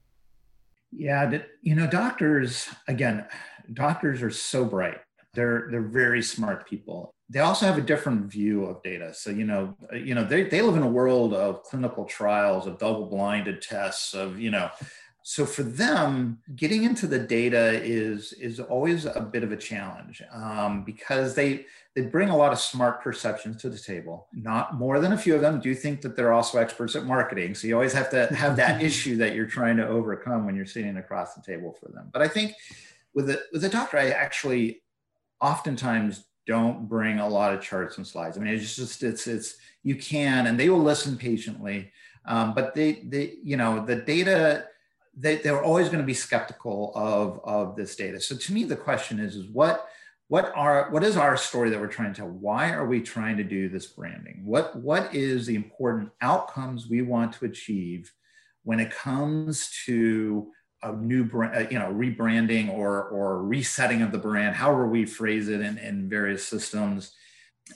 [0.92, 3.26] Yeah, you know, doctors, again,
[3.74, 5.00] doctors are so bright.
[5.34, 9.14] They're, they're very smart people they also have a different view of data.
[9.14, 12.78] So, you know, you know, they, they live in a world of clinical trials, of
[12.78, 14.70] double blinded tests, of, you know,
[15.28, 20.22] so for them getting into the data is is always a bit of a challenge
[20.32, 24.28] um, because they they bring a lot of smart perceptions to the table.
[24.34, 27.56] Not more than a few of them do think that they're also experts at marketing.
[27.56, 30.68] So you always have to have that issue that you're trying to overcome when you're
[30.68, 32.12] sitting across the table for them.
[32.14, 32.54] But i think
[33.16, 34.84] with a with a doctor i actually
[35.42, 38.38] oftentimes don't bring a lot of charts and slides.
[38.38, 41.92] I mean it's just it's it's you can and they will listen patiently
[42.28, 44.68] um, but they they you know the data
[45.16, 48.20] they, they're always going to be skeptical of, of this data.
[48.20, 49.88] So to me, the question is, is what,
[50.28, 52.30] what are what is our story that we're trying to tell?
[52.30, 54.42] Why are we trying to do this branding?
[54.44, 58.12] What, what is the important outcomes we want to achieve
[58.64, 60.52] when it comes to
[60.82, 65.06] a new brand, uh, you know, rebranding or, or resetting of the brand, however we
[65.06, 67.14] phrase it in, in various systems.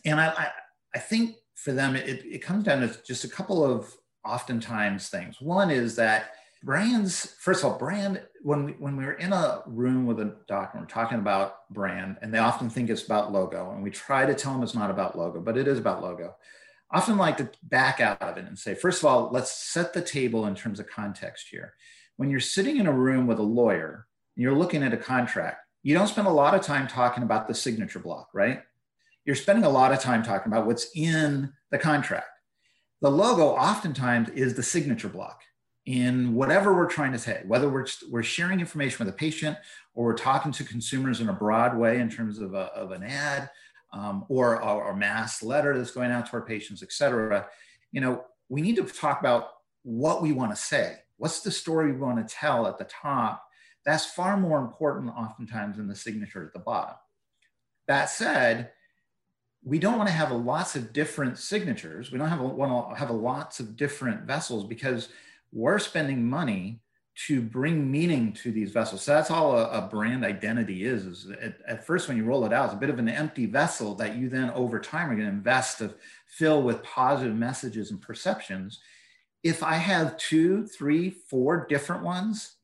[0.06, 0.48] And I, I,
[0.96, 3.94] I think for them, it, it comes down to just a couple of
[4.26, 5.40] oftentimes things.
[5.40, 6.32] One is that
[6.64, 10.78] brands first of all brand when we, when we're in a room with a doctor
[10.78, 14.34] we're talking about brand and they often think it's about logo and we try to
[14.34, 16.36] tell them it's not about logo but it is about logo
[16.92, 20.02] often like to back out of it and say first of all let's set the
[20.02, 21.74] table in terms of context here
[22.18, 25.60] when you're sitting in a room with a lawyer and you're looking at a contract
[25.84, 28.62] you don't spend a lot of time talking about the signature block, right?
[29.26, 32.28] You're spending a lot of time talking about what's in the contract.
[33.02, 35.42] The logo oftentimes is the signature block
[35.90, 39.58] in whatever we're trying to say, whether we're, we're sharing information with a patient
[39.96, 43.02] or we're talking to consumers in a broad way in terms of, a, of an
[43.02, 43.50] ad
[43.92, 47.48] um, or a mass letter that's going out to our patients, et cetera.
[47.92, 49.48] You know, we need to talk about
[49.82, 50.98] what we want to say.
[51.18, 53.44] What's the story we want to tell at the top?
[53.84, 56.98] That's far more important oftentimes than the signature at the bottom.
[57.88, 58.74] That said,
[59.64, 62.12] we don't want to have lots of different signatures.
[62.12, 65.10] We don't have want to have lots of different vessels because
[65.52, 66.82] we're spending money
[67.28, 69.02] to bring meaning to these vessels.
[69.02, 71.06] So that's all a, a brand identity is.
[71.06, 73.46] Is at, at, first when you roll it out, it's a bit of an empty
[73.46, 75.94] vessel that you then over time are going to invest to
[76.28, 78.80] fill with positive messages and perceptions.
[79.44, 82.56] If I have two, three, four different ones,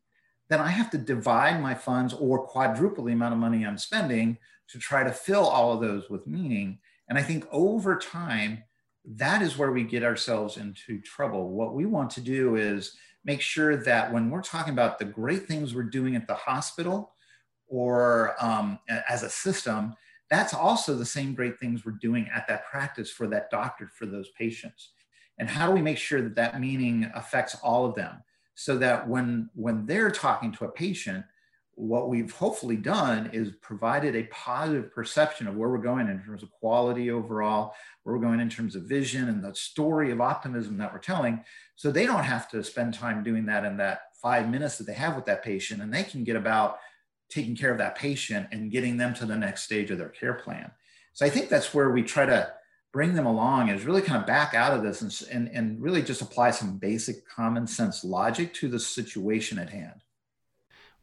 [0.47, 4.37] then I have to divide my funds or quadruple the amount of money I'm spending
[4.69, 6.79] to try to fill all of those with meaning.
[7.09, 8.63] And I think over time,
[9.07, 11.49] that is where we get ourselves into trouble.
[11.49, 15.47] What we want to do is make sure that when we're talking about the great
[15.47, 17.13] things we're doing at the hospital
[17.67, 19.95] or um, as a system,
[20.29, 24.05] that's also the same great things we're doing at that practice for that doctor, for
[24.05, 24.91] those patients.
[25.37, 28.23] And how do we make sure that that meaning affects all of them
[28.55, 31.25] so that when, when they're talking to a patient,
[31.75, 36.41] what we've hopefully done is provided a positive perception of where we're going in terms
[36.41, 40.77] of quality overall, where we're going in terms of vision and the story of optimism
[40.77, 41.43] that we're telling.
[41.75, 44.93] So they don't have to spend time doing that in that five minutes that they
[44.93, 46.79] have with that patient, and they can get about
[47.29, 50.35] taking care of that patient and getting them to the next stage of their care
[50.35, 50.71] plan.
[51.13, 52.53] So I think that's where we try to
[52.93, 56.01] bring them along is really kind of back out of this and, and, and really
[56.01, 60.04] just apply some basic common sense logic to the situation at hand.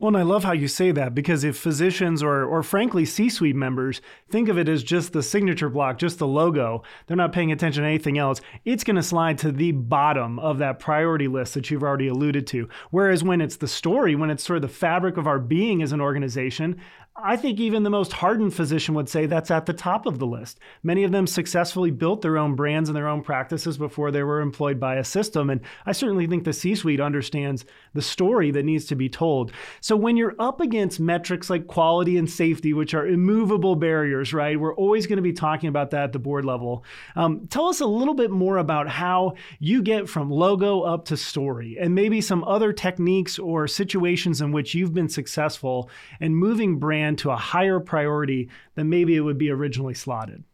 [0.02, 3.28] Well, and I love how you say that because if physicians or, or frankly, C
[3.28, 7.32] suite members think of it as just the signature block, just the logo, they're not
[7.32, 11.28] paying attention to anything else, it's going to slide to the bottom of that priority
[11.28, 12.68] list that you've already alluded to.
[12.90, 15.92] Whereas when it's the story, when it's sort of the fabric of our being as
[15.92, 16.80] an organization,
[17.14, 20.26] I think even the most hardened physician would say that's at the top of the
[20.26, 20.58] list.
[20.82, 24.40] Many of them successfully built their own brands and their own practices before they were
[24.40, 25.50] employed by a system.
[25.50, 29.52] And I certainly think the C suite understands the story that needs to be told.
[29.82, 34.58] So when you're up against metrics like quality and safety, which are immovable barriers, right?
[34.58, 36.82] We're always going to be talking about that at the board level.
[37.14, 41.18] Um, tell us a little bit more about how you get from logo up to
[41.18, 46.78] story and maybe some other techniques or situations in which you've been successful and moving
[46.78, 50.44] brands brand to a higher priority than maybe it would be originally slotted?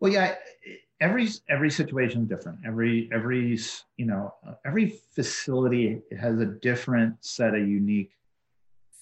[0.00, 0.34] Well, yeah,
[1.00, 2.60] every every situation is different.
[2.64, 3.58] Every every
[3.96, 8.12] you know every facility has a different set of unique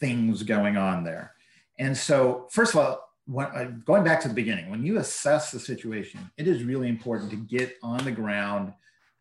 [0.00, 1.32] things going on there.
[1.78, 5.52] And so, first of all, when, uh, going back to the beginning, when you assess
[5.52, 8.72] the situation, it is really important to get on the ground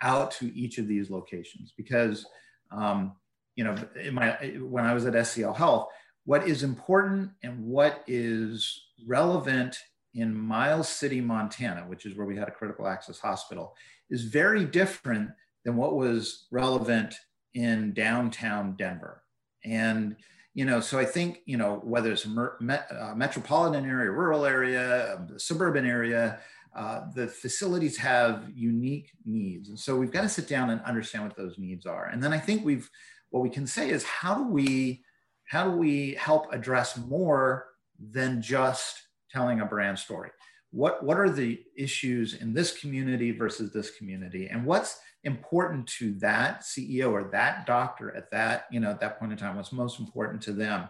[0.01, 2.25] out to each of these locations because,
[2.71, 3.13] um,
[3.55, 3.75] you know,
[4.11, 5.89] my, when I was at SCL Health,
[6.27, 9.77] what is important and what is relevant
[10.13, 13.77] in Miles City, Montana, which is where we had a critical access hospital,
[14.09, 15.29] is very different
[15.63, 17.15] than what was relevant
[17.53, 19.23] in downtown Denver.
[19.63, 20.17] And,
[20.53, 24.45] you know, so I think, you know, whether it's a met, uh, metropolitan area, rural
[24.45, 26.39] area, um, suburban area,
[26.75, 29.69] uh, the facilities have unique needs.
[29.69, 32.07] And so we've got to sit down and understand what those needs are.
[32.07, 32.89] And then I think we've,
[33.29, 35.05] what we can say is how do we
[35.47, 37.67] how do we help address more
[37.99, 40.29] than just telling a brand story?
[40.71, 44.47] What, what are the issues in this community versus this community?
[44.47, 49.19] And what's important to that CEO or that doctor at that, you know, at that
[49.19, 49.55] point in time?
[49.55, 50.89] What's most important to them?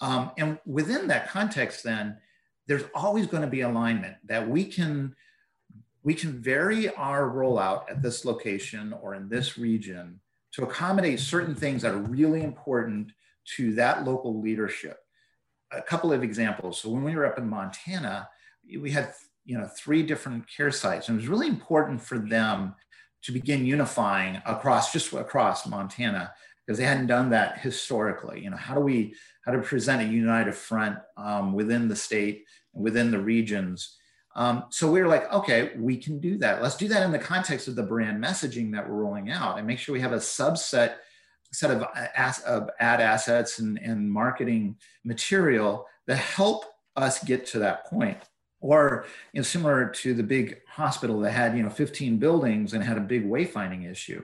[0.00, 2.16] Um, and within that context, then
[2.66, 5.14] there's always going to be alignment that we can
[6.02, 10.18] we can vary our rollout at this location or in this region
[10.52, 13.12] to accommodate certain things that are really important
[13.56, 14.98] to that local leadership.
[15.72, 16.80] A couple of examples.
[16.80, 18.28] So when we were up in Montana,
[18.78, 19.12] we had
[19.44, 22.74] you know three different care sites, and it was really important for them
[23.22, 26.32] to begin unifying across just across Montana
[26.66, 28.42] because they hadn't done that historically.
[28.42, 32.44] You know, how do we how to present a united front um, within the state
[32.74, 33.96] and within the regions?
[34.36, 36.62] Um, so we were like, okay, we can do that.
[36.62, 39.66] Let's do that in the context of the brand messaging that we're rolling out, and
[39.66, 40.94] make sure we have a subset
[41.52, 46.64] set of, uh, of ad assets and, and marketing material that help
[46.96, 48.18] us get to that point
[48.62, 52.84] or you know, similar to the big hospital that had you know 15 buildings and
[52.84, 54.22] had a big wayfinding issue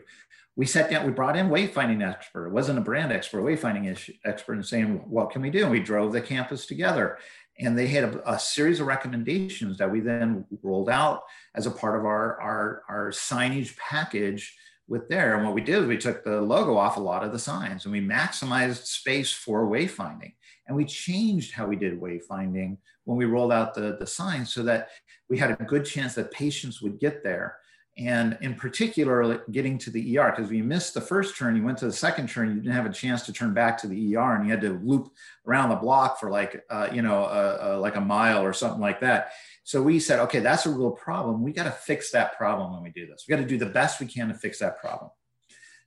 [0.56, 2.46] we sat down, we brought in wayfinding expert.
[2.46, 5.62] It wasn't a brand expert, wayfinding issue, expert, and saying, what can we do?
[5.62, 7.18] And we drove the campus together.
[7.58, 11.22] And they had a, a, series of recommendations that we then rolled out
[11.54, 14.56] as a part of our, our, our signage package
[14.88, 15.36] with there.
[15.36, 17.84] And what we did is we took the logo off a lot of the signs
[17.84, 20.32] and we maximized space for wayfinding.
[20.66, 24.62] And we changed how we did wayfinding when we rolled out the, the signs so
[24.64, 24.88] that
[25.28, 27.56] we had a good chance that patients would get there
[27.98, 31.78] and in particular getting to the ER because we missed the first turn, you went
[31.78, 34.34] to the second turn, you didn't have a chance to turn back to the ER,
[34.34, 35.10] and you had to loop
[35.46, 38.80] around the block for like uh, you know uh, uh, like a mile or something
[38.80, 39.32] like that.
[39.64, 41.42] So we said, okay, that's a real problem.
[41.42, 43.24] We got to fix that problem when we do this.
[43.26, 45.10] We got to do the best we can to fix that problem.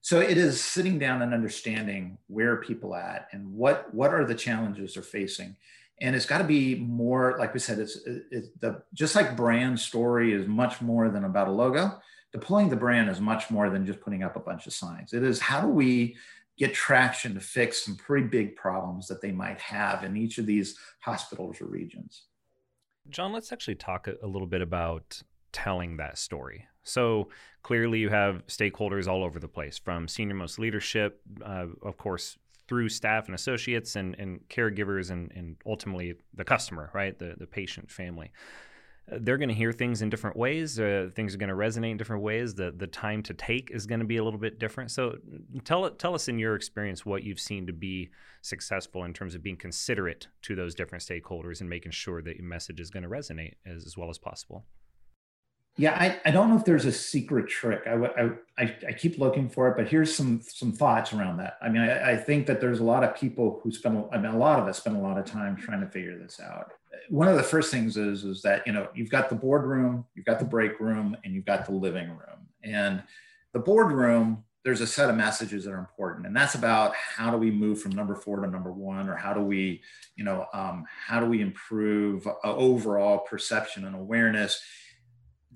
[0.02, 4.36] So it is sitting down and understanding where people at and what what are the
[4.36, 5.56] challenges they're facing
[6.02, 7.98] and it's got to be more like we said it's,
[8.32, 12.00] it's the just like brand story is much more than about a logo
[12.32, 15.14] deploying the brand is much more than just putting up a bunch of signs.
[15.14, 16.16] It is how do we
[16.58, 20.46] get traction to fix some pretty big problems that they might have in each of
[20.46, 22.26] these hospitals or regions.
[23.10, 25.22] John let's actually talk a little bit about
[25.52, 26.68] telling that story.
[26.84, 27.30] So
[27.64, 32.38] clearly you have stakeholders all over the place from senior most leadership uh, of course
[32.70, 37.18] through staff and associates and, and caregivers and, and ultimately the customer, right?
[37.18, 38.32] The, the patient family.
[39.12, 40.80] Uh, they're going to hear things in different ways.
[40.80, 42.54] Uh, things are going to resonate in different ways.
[42.54, 44.92] The, the time to take is going to be a little bit different.
[44.92, 45.18] So
[45.64, 48.12] tell, tell us in your experience what you've seen to be
[48.44, 52.46] successful in terms of being considerate to those different stakeholders and making sure that your
[52.46, 54.64] message is going to resonate as, as well as possible.
[55.80, 57.84] Yeah, I, I don't know if there's a secret trick.
[57.88, 61.58] I, I, I keep looking for it, but here's some some thoughts around that.
[61.62, 64.26] I mean, I, I think that there's a lot of people who spend, I mean,
[64.26, 66.74] a lot of us spend a lot of time trying to figure this out.
[67.08, 70.26] One of the first things is is that you know you've got the boardroom, you've
[70.26, 72.50] got the break room, and you've got the living room.
[72.62, 73.02] And
[73.54, 77.38] the boardroom, there's a set of messages that are important, and that's about how do
[77.38, 79.82] we move from number four to number one, or how do we,
[80.18, 84.62] you know, um, how do we improve uh, overall perception and awareness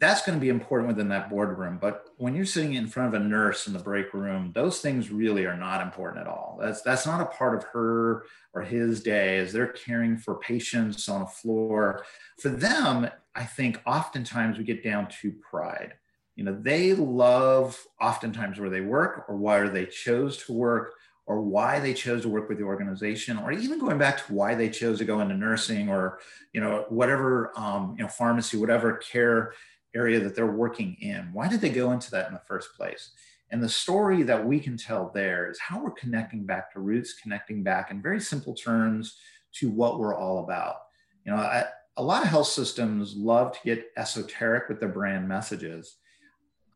[0.04, 1.78] that's going to be important within that boardroom.
[1.80, 5.10] But when you're sitting in front of a nurse in the break room, those things
[5.10, 6.60] really are not important at all.
[6.62, 11.08] That's that's not a part of her or his day as they're caring for patients
[11.08, 12.04] on a floor.
[12.38, 15.94] For them, I think oftentimes we get down to pride.
[16.36, 20.96] You know, they love oftentimes where they work or where they chose to work
[21.26, 24.56] or why they chose to work with the organization or even going back to why
[24.56, 26.20] they chose to go into nursing or
[26.52, 29.54] you know whatever um, you know pharmacy whatever care
[29.96, 31.30] area that they're working in.
[31.34, 33.12] Why did they go into that in the first place?
[33.52, 37.14] And the story that we can tell there is how we're connecting back to roots,
[37.14, 39.18] connecting back in very simple terms
[39.54, 40.78] to what we're all about.
[41.26, 41.66] You know, I,
[41.98, 45.98] a lot of health systems love to get esoteric with their brand messages.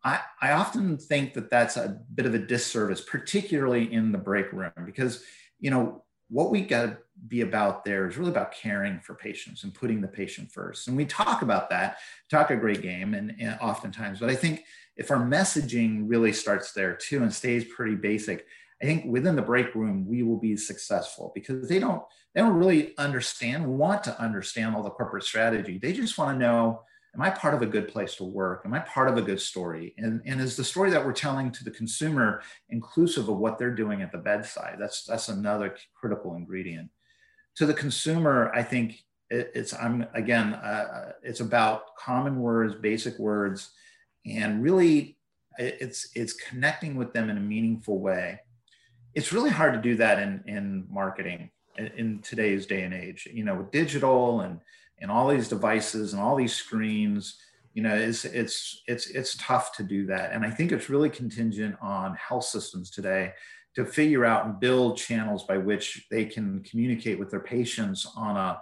[0.03, 4.53] I, I often think that that's a bit of a disservice, particularly in the break
[4.53, 5.23] room, because
[5.59, 6.97] you know what we got to
[7.27, 10.87] be about there is really about caring for patients and putting the patient first.
[10.87, 11.97] And we talk about that,
[12.29, 14.65] talk a great game, and, and, oftentimes, but I think
[14.95, 18.45] if our messaging really starts there too and stays pretty basic,
[18.81, 22.03] I think within the break room we will be successful because they don't
[22.35, 25.79] they don't really understand, want to understand all the corporate strategy.
[25.79, 26.81] They just want to know
[27.17, 28.61] am I part of a good place to work?
[28.63, 29.95] Am I part of a good story?
[29.97, 33.73] And, and is the story that we're telling to the consumer inclusive of what they're
[33.73, 34.77] doing at the bedside?
[34.79, 36.89] That's, that's another critical ingredient.
[37.55, 43.17] To the consumer, I think it, it's, I'm again, uh, it's about common words, basic
[43.17, 43.71] words,
[44.27, 45.17] and really
[45.57, 48.41] it's, it's connecting with them in a meaningful way.
[49.15, 51.49] It's really hard to do that in, in marketing
[51.79, 54.59] in, in today's day and age, you know, with digital and
[54.99, 57.37] and all these devices and all these screens
[57.77, 60.31] you know it's it's it's it's tough to do that.
[60.31, 63.33] And i think it's really contingent on health systems today
[63.75, 68.35] to figure out and build channels by which they can communicate with their patients on
[68.35, 68.59] a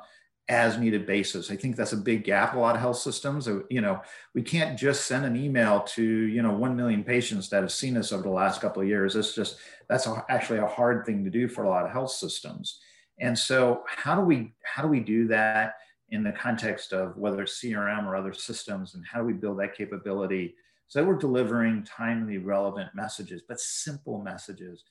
[0.48, 1.50] as needed basis.
[1.50, 3.48] I think that's a big gap a lot of health systems.
[3.70, 4.02] You know
[4.34, 7.96] we can't just send an email to you know 1 million patients that have seen
[7.96, 9.16] us over the last couple of years.
[9.16, 12.82] It's just that's actually a hard thing to do for a lot of health systems.
[13.18, 15.76] And so how do we how do we do that
[16.10, 19.60] in the context of whether it's CRM or other systems, and how do we build
[19.60, 20.56] that capability
[20.88, 24.84] so that we're delivering timely, relevant messages, but simple messages.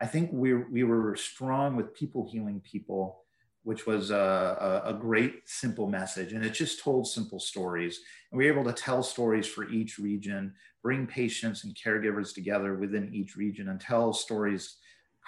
[0.00, 3.20] I think we, we were strong with people healing people,
[3.62, 6.32] which was a, a, great, simple message.
[6.32, 8.00] And it just told simple stories.
[8.30, 12.74] And we were able to tell stories for each region, bring patients and caregivers together
[12.74, 14.78] within each region, and tell stories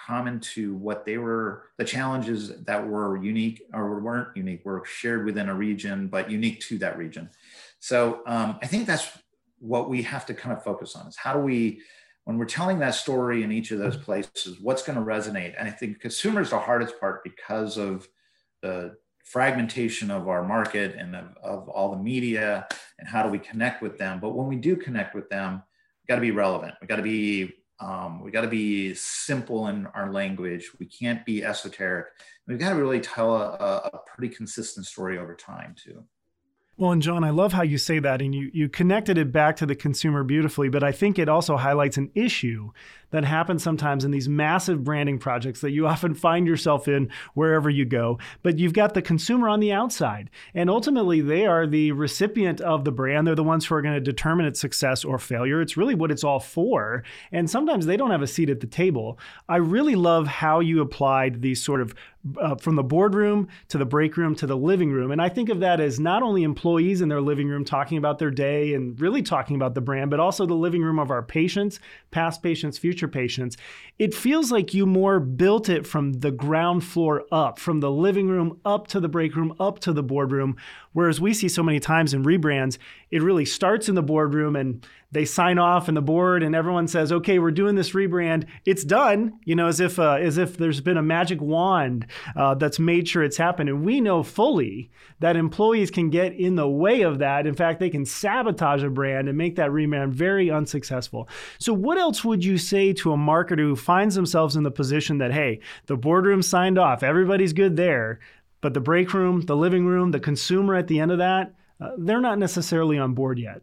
[0.03, 5.25] common to what they were the challenges that were unique or weren't unique were shared
[5.25, 7.29] within a region but unique to that region
[7.79, 9.09] so um, i think that's
[9.59, 11.81] what we have to kind of focus on is how do we
[12.25, 15.53] when we're telling that story in each of those places, what's going to resonate?
[15.57, 18.07] And I think consumers the hardest part because of
[18.61, 22.67] the fragmentation of our market and of, of all the media
[22.99, 24.19] and how do we connect with them.
[24.19, 25.61] But when we do connect with them,
[26.07, 26.73] got to be relevant.
[26.81, 30.71] We got to be um, we got to be simple in our language.
[30.79, 32.07] We can't be esoteric.
[32.47, 36.03] We've got to really tell a, a pretty consistent story over time too.
[36.77, 39.55] Well, and John, I love how you say that, and you you connected it back
[39.57, 40.67] to the consumer beautifully.
[40.67, 42.71] But I think it also highlights an issue
[43.15, 47.69] that happens sometimes in these massive branding projects that you often find yourself in wherever
[47.69, 48.19] you go.
[48.43, 52.83] But you've got the consumer on the outside, and ultimately they are the recipient of
[52.83, 53.25] the brand.
[53.25, 55.61] They're the ones who are going to determine its success or failure.
[55.61, 58.67] It's really what it's all for, and sometimes they don't have a seat at the
[58.67, 59.17] table.
[59.47, 61.95] I really love how you applied these sort of
[62.39, 65.11] uh, from the boardroom to the break room to the living room.
[65.11, 68.19] And I think of that as not only employees in their living room talking about
[68.19, 71.21] their day and really talking about the brand, but also the living room of our
[71.21, 71.79] patients,
[72.11, 73.57] past patients, future patients.
[73.97, 78.27] It feels like you more built it from the ground floor up, from the living
[78.27, 80.57] room up to the break room, up to the boardroom.
[80.95, 82.77] Whereas we see so many times in rebrands,
[83.11, 86.87] it really starts in the boardroom and they sign off and the board and everyone
[86.87, 88.45] says, "Okay, we're doing this rebrand.
[88.65, 92.55] It's done." You know, as if uh, as if there's been a magic wand uh,
[92.55, 93.67] that's made sure it's happened.
[93.67, 94.89] And we know fully
[95.19, 97.45] that employees can get in the way of that.
[97.45, 101.27] In fact, they can sabotage a brand and make that rebrand very unsuccessful.
[101.59, 105.17] So, what else would you say to a marketer who finds themselves in the position
[105.17, 108.19] that, hey, the boardroom signed off, everybody's good there,
[108.65, 111.91] but the break room, the living room, the consumer at the end of that, uh,
[111.99, 113.61] they're not necessarily on board yet.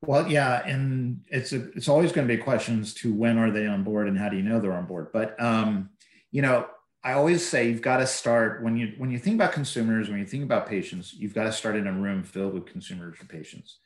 [0.00, 3.66] Well, yeah, and it's a, it's always going to be questions to when are they
[3.66, 5.08] on board and how do you know they're on board.
[5.12, 5.90] But um,
[6.30, 6.68] you know,
[7.04, 10.20] I always say you've got to start when you when you think about consumers, when
[10.20, 13.28] you think about patients, you've got to start in a room filled with consumers and
[13.28, 13.76] patients.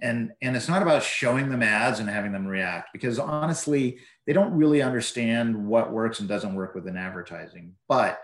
[0.00, 4.32] And and it's not about showing them ads and having them react because honestly, they
[4.32, 8.18] don't really understand what works and doesn't work within advertising, but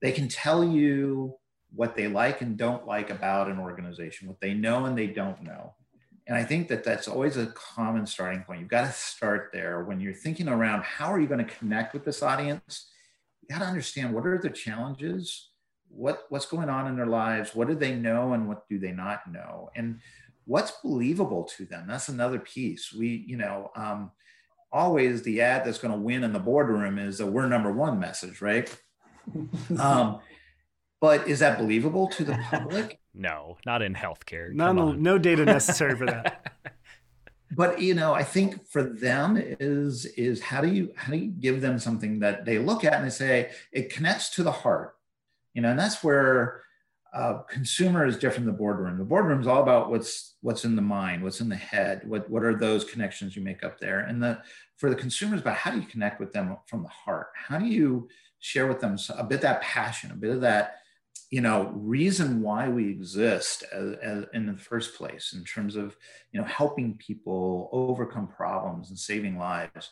[0.00, 1.36] they can tell you
[1.72, 5.42] what they like and don't like about an organization, what they know and they don't
[5.42, 5.74] know.
[6.26, 8.60] And I think that that's always a common starting point.
[8.60, 11.92] You've got to start there when you're thinking around how are you going to connect
[11.92, 12.88] with this audience?
[13.42, 15.50] You got to understand what are the challenges,
[15.88, 18.92] what what's going on in their lives, what do they know and what do they
[18.92, 19.98] not know, and
[20.44, 21.86] what's believable to them.
[21.88, 22.92] That's another piece.
[22.92, 24.12] We, you know, um,
[24.72, 27.98] always the ad that's going to win in the boardroom is a "we're number one"
[27.98, 28.72] message, right?
[29.78, 30.20] um,
[31.00, 32.98] but is that believable to the public?
[33.14, 34.52] no, not in healthcare.
[34.52, 36.54] No, no, no data necessary for that.
[37.52, 41.30] but you know, I think for them is is how do you how do you
[41.30, 44.94] give them something that they look at and they say it connects to the heart,
[45.54, 46.62] you know, and that's where
[47.12, 48.96] uh, consumer is different than the boardroom.
[48.96, 52.28] The boardroom is all about what's what's in the mind, what's in the head, what
[52.30, 54.40] what are those connections you make up there, and the
[54.76, 57.28] for the consumers about how do you connect with them from the heart?
[57.34, 58.08] How do you
[58.40, 60.76] share with them a bit that passion, a bit of that
[61.30, 65.96] you know reason why we exist as, as, in the first place in terms of
[66.32, 69.90] you know helping people overcome problems and saving lives.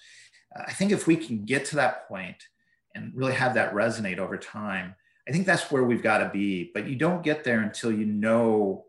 [0.57, 2.37] I think if we can get to that point
[2.95, 4.95] and really have that resonate over time
[5.29, 6.71] i think that's where we've got to be.
[6.73, 8.87] But you don't get there until you know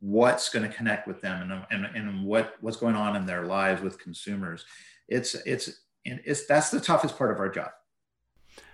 [0.00, 3.46] what's going to connect with them and, and, and what what's going on in their
[3.46, 4.64] lives with consumers.
[5.08, 7.70] It's it's and it's that's the toughest part of our job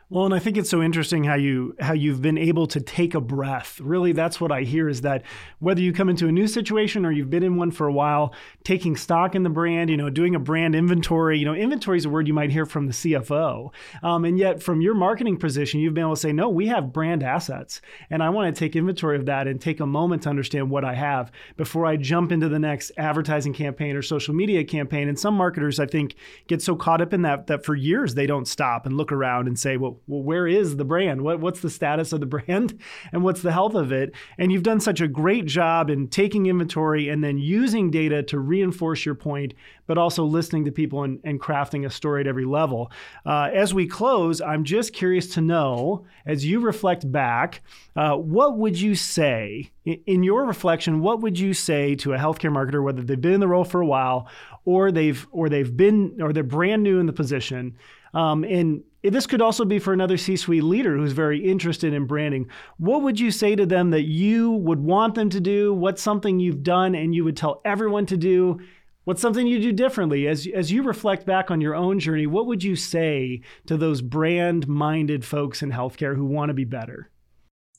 [0.09, 3.15] well, and I think it's so interesting how you how you've been able to take
[3.17, 3.81] a breath.
[3.81, 5.25] Really, that's what I hear is that
[5.59, 8.33] whether you come into a new situation or you've been in one for a while,
[8.63, 11.41] taking stock in the brand, you know, doing a brand inventory.
[11.41, 13.73] You know, inventory is a word you might hear from the CFO,
[14.05, 16.93] um, and yet from your marketing position, you've been able to say, no, we have
[16.93, 20.29] brand assets, and I want to take inventory of that and take a moment to
[20.29, 24.63] understand what I have before I jump into the next advertising campaign or social media
[24.63, 25.09] campaign.
[25.09, 26.15] And some marketers, I think,
[26.47, 29.49] get so caught up in that that for years they don't stop and look around
[29.49, 31.23] and say, well well, where is the brand?
[31.23, 32.79] What, what's the status of the brand
[33.13, 34.13] and what's the health of it?
[34.39, 38.39] And you've done such a great job in taking inventory and then using data to
[38.39, 39.55] reinforce your point,
[39.87, 42.91] but also listening to people and, and crafting a story at every level.
[43.25, 47.63] Uh, as we close, I'm just curious to know, as you reflect back,
[47.95, 51.01] uh, what would you say in your reflection?
[51.01, 53.81] What would you say to a healthcare marketer, whether they've been in the role for
[53.81, 54.29] a while
[54.65, 57.77] or they've or they've been or they're brand new in the position?
[58.15, 62.07] Um, and this could also be for another C suite leader who's very interested in
[62.07, 62.49] branding.
[62.79, 65.73] What would you say to them that you would want them to do?
[65.75, 68.61] What's something you've done and you would tell everyone to do?
[69.05, 70.27] What's something you do differently?
[70.27, 74.03] As, as you reflect back on your own journey, what would you say to those
[74.03, 77.11] brand minded folks in healthcare who want to be better?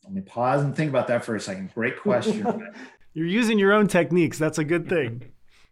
[0.05, 1.73] Let me pause and think about that for a second.
[1.73, 2.71] Great question.
[3.13, 4.37] You're using your own techniques.
[4.37, 5.31] That's a good thing.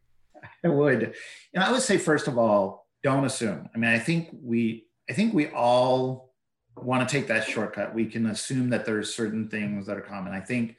[0.66, 1.14] I would.
[1.54, 3.70] And I would say, first of all, don't assume.
[3.76, 6.34] I mean, I think we, I think we all
[6.76, 7.94] want to take that shortcut.
[7.94, 10.34] We can assume that there's certain things that are common.
[10.34, 10.76] I think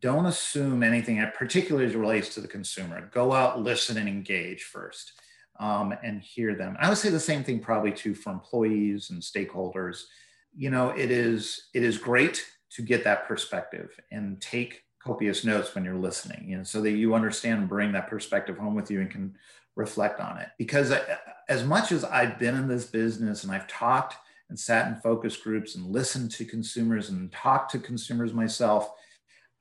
[0.00, 3.08] don't assume anything, particularly as it relates to the consumer.
[3.14, 5.12] Go out, listen, and engage first,
[5.60, 6.76] um, and hear them.
[6.80, 10.02] I would say the same thing probably too for employees and stakeholders.
[10.56, 15.76] You know, it is it is great to get that perspective and take copious notes
[15.76, 18.90] when you're listening, you know, so that you understand and bring that perspective home with
[18.90, 19.36] you and can
[19.76, 20.48] reflect on it.
[20.58, 20.92] Because
[21.48, 24.16] as much as I've been in this business and I've talked
[24.48, 28.90] and sat in focus groups and listened to consumers and talked to consumers myself,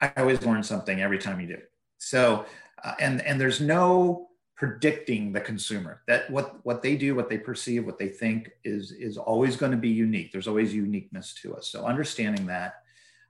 [0.02, 1.58] I always learn something every time you do.
[1.98, 2.46] So,
[2.84, 7.38] uh, and and there's no predicting the consumer that what what they do what they
[7.38, 11.56] perceive what they think is is always going to be unique there's always uniqueness to
[11.56, 12.84] us so understanding that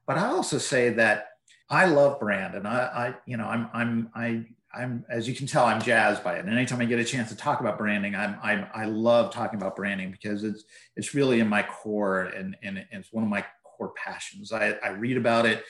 [0.05, 1.29] but I also say that
[1.71, 5.47] I love brand, and I, I you know, I'm, I'm, I, I'm, as you can
[5.47, 6.45] tell, I'm jazzed by it.
[6.45, 9.59] And anytime I get a chance to talk about branding, I'm, I'm I love talking
[9.59, 10.63] about branding because it's,
[10.95, 14.51] it's really in my core, and, and it's one of my core passions.
[14.51, 15.63] I, I read about it.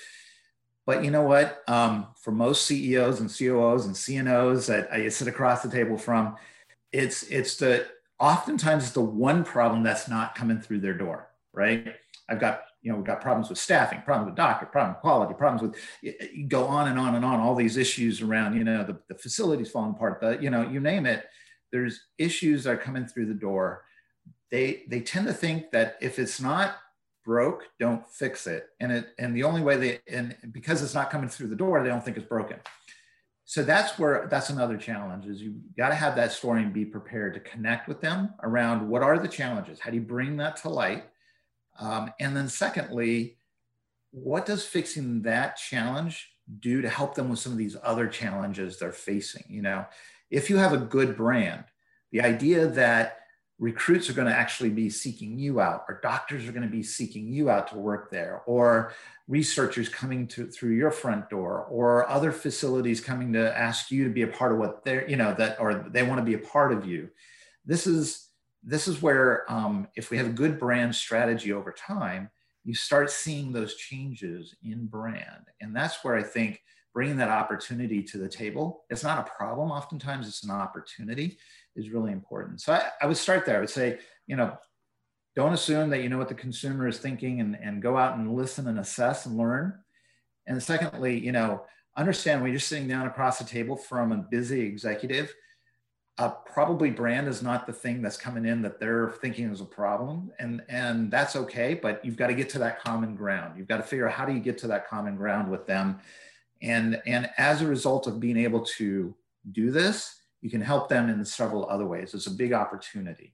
[0.85, 1.61] But you know what?
[1.67, 6.35] Um, for most CEOs and COOs and CNOs that I sit across the table from,
[6.91, 7.87] it's it's the
[8.19, 11.95] oftentimes it's the one problem that's not coming through their door, right?
[12.27, 15.61] I've got you know, we've got problems with staffing, problems with doctor, problem quality, problems
[15.61, 19.15] with go on and on and on, all these issues around, you know, the, the
[19.15, 21.25] facilities falling apart, the, you know, you name it,
[21.71, 23.83] there's issues that are coming through the door.
[24.49, 26.75] They they tend to think that if it's not
[27.23, 28.67] broke, don't fix it.
[28.79, 31.81] And it and the only way they and because it's not coming through the door,
[31.81, 32.57] they don't think it's broken.
[33.45, 36.85] So that's where that's another challenge is you got to have that story and be
[36.85, 39.79] prepared to connect with them around what are the challenges?
[39.79, 41.05] How do you bring that to light?
[41.79, 43.37] Um, and then, secondly,
[44.11, 48.77] what does fixing that challenge do to help them with some of these other challenges
[48.77, 49.45] they're facing?
[49.47, 49.85] You know,
[50.29, 51.63] if you have a good brand,
[52.11, 53.19] the idea that
[53.57, 56.83] recruits are going to actually be seeking you out, or doctors are going to be
[56.83, 58.91] seeking you out to work there, or
[59.27, 64.09] researchers coming to through your front door, or other facilities coming to ask you to
[64.09, 66.39] be a part of what they're, you know, that or they want to be a
[66.39, 67.09] part of you.
[67.65, 68.30] This is
[68.63, 72.29] this is where um, if we have a good brand strategy over time
[72.63, 75.47] you start seeing those changes in brand.
[75.61, 76.61] And that's where i think
[76.93, 81.37] bringing that opportunity to the table it's not a problem oftentimes it's an opportunity
[81.75, 82.61] is really important.
[82.61, 83.57] So i, I would start there.
[83.57, 84.57] I would say you know
[85.35, 88.35] don't assume that you know what the consumer is thinking and, and go out and
[88.35, 89.79] listen and assess and learn.
[90.47, 91.65] And secondly you know
[91.97, 95.33] understand when you're sitting down across the table from a busy executive
[96.21, 99.65] uh, probably brand is not the thing that's coming in that they're thinking is a
[99.65, 103.57] problem and and that's okay but you've got to get to that common ground.
[103.57, 105.99] You've got to figure out how do you get to that common ground with them.
[106.61, 109.15] And and as a result of being able to
[109.51, 112.13] do this you can help them in several other ways.
[112.13, 113.33] It's a big opportunity.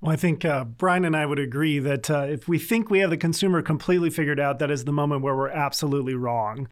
[0.00, 2.98] Well, I think uh, Brian and I would agree that uh, if we think we
[2.98, 6.68] have the consumer completely figured out, that is the moment where we're absolutely wrong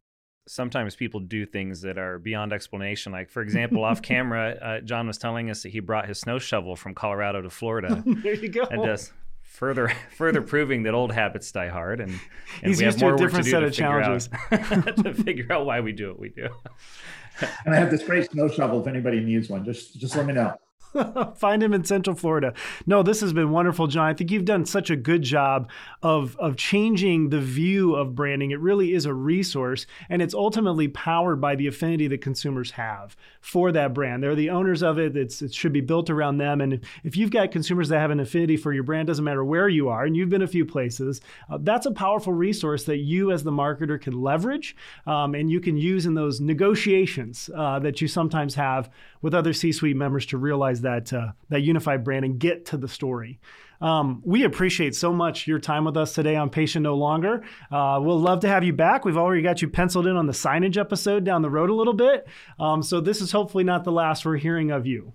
[0.47, 3.13] sometimes people do things that are beyond explanation.
[3.13, 6.39] Like, for example, off camera, uh, John was telling us that he brought his snow
[6.39, 8.03] shovel from Colorado to Florida.
[8.07, 8.63] there you go.
[8.63, 9.13] And just
[9.43, 13.23] further further proving that old habits die hard, and, and He's we have more to
[13.23, 14.29] work to do to of challenges.
[14.51, 16.49] out, to figure out why we do what we do.
[17.65, 18.81] and I have this great snow shovel.
[18.81, 20.57] If anybody needs one, just just let me know.
[21.37, 22.53] Find him in Central Florida.
[22.87, 24.09] No, this has been wonderful, John.
[24.09, 25.71] I think you've done such a good job
[26.03, 28.51] of, of changing the view of branding.
[28.51, 33.17] It really is a resource, and it's ultimately powered by the affinity that consumers have
[33.41, 34.23] for that brand.
[34.23, 35.17] They're the owners of it.
[35.17, 36.61] It's, it should be built around them.
[36.61, 39.69] And if you've got consumers that have an affinity for your brand, doesn't matter where
[39.69, 43.31] you are, and you've been a few places, uh, that's a powerful resource that you
[43.31, 44.77] as the marketer can leverage
[45.07, 48.91] um, and you can use in those negotiations uh, that you sometimes have
[49.23, 52.89] with other C-suite members to realize that uh, that unified brand and get to the
[52.89, 53.41] story.
[53.81, 57.43] Um, we appreciate so much your time with us today on Patient No Longer.
[57.71, 59.05] Uh, we'll love to have you back.
[59.05, 61.95] We've already got you penciled in on the signage episode down the road a little
[61.95, 62.27] bit.
[62.59, 65.15] Um, so this is hopefully not the last we're hearing of you.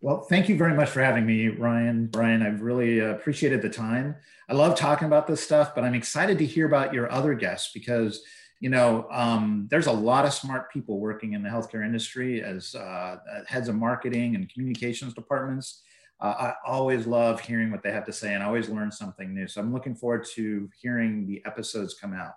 [0.00, 2.06] Well, thank you very much for having me, Ryan.
[2.06, 4.16] Brian, I've really uh, appreciated the time.
[4.48, 7.70] I love talking about this stuff, but I'm excited to hear about your other guests
[7.74, 8.22] because
[8.60, 12.74] you know, um, there's a lot of smart people working in the healthcare industry as
[12.74, 15.82] uh, heads of marketing and communications departments.
[16.20, 19.34] Uh, I always love hearing what they have to say and I always learn something
[19.34, 19.48] new.
[19.48, 22.34] So I'm looking forward to hearing the episodes come out.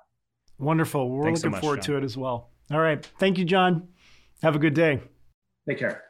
[0.57, 1.09] Wonderful.
[1.09, 1.85] We're Thanks looking so much, forward John.
[1.85, 2.51] to it as well.
[2.71, 3.05] All right.
[3.19, 3.89] Thank you, John.
[4.41, 5.01] Have a good day.
[5.67, 6.03] Take care.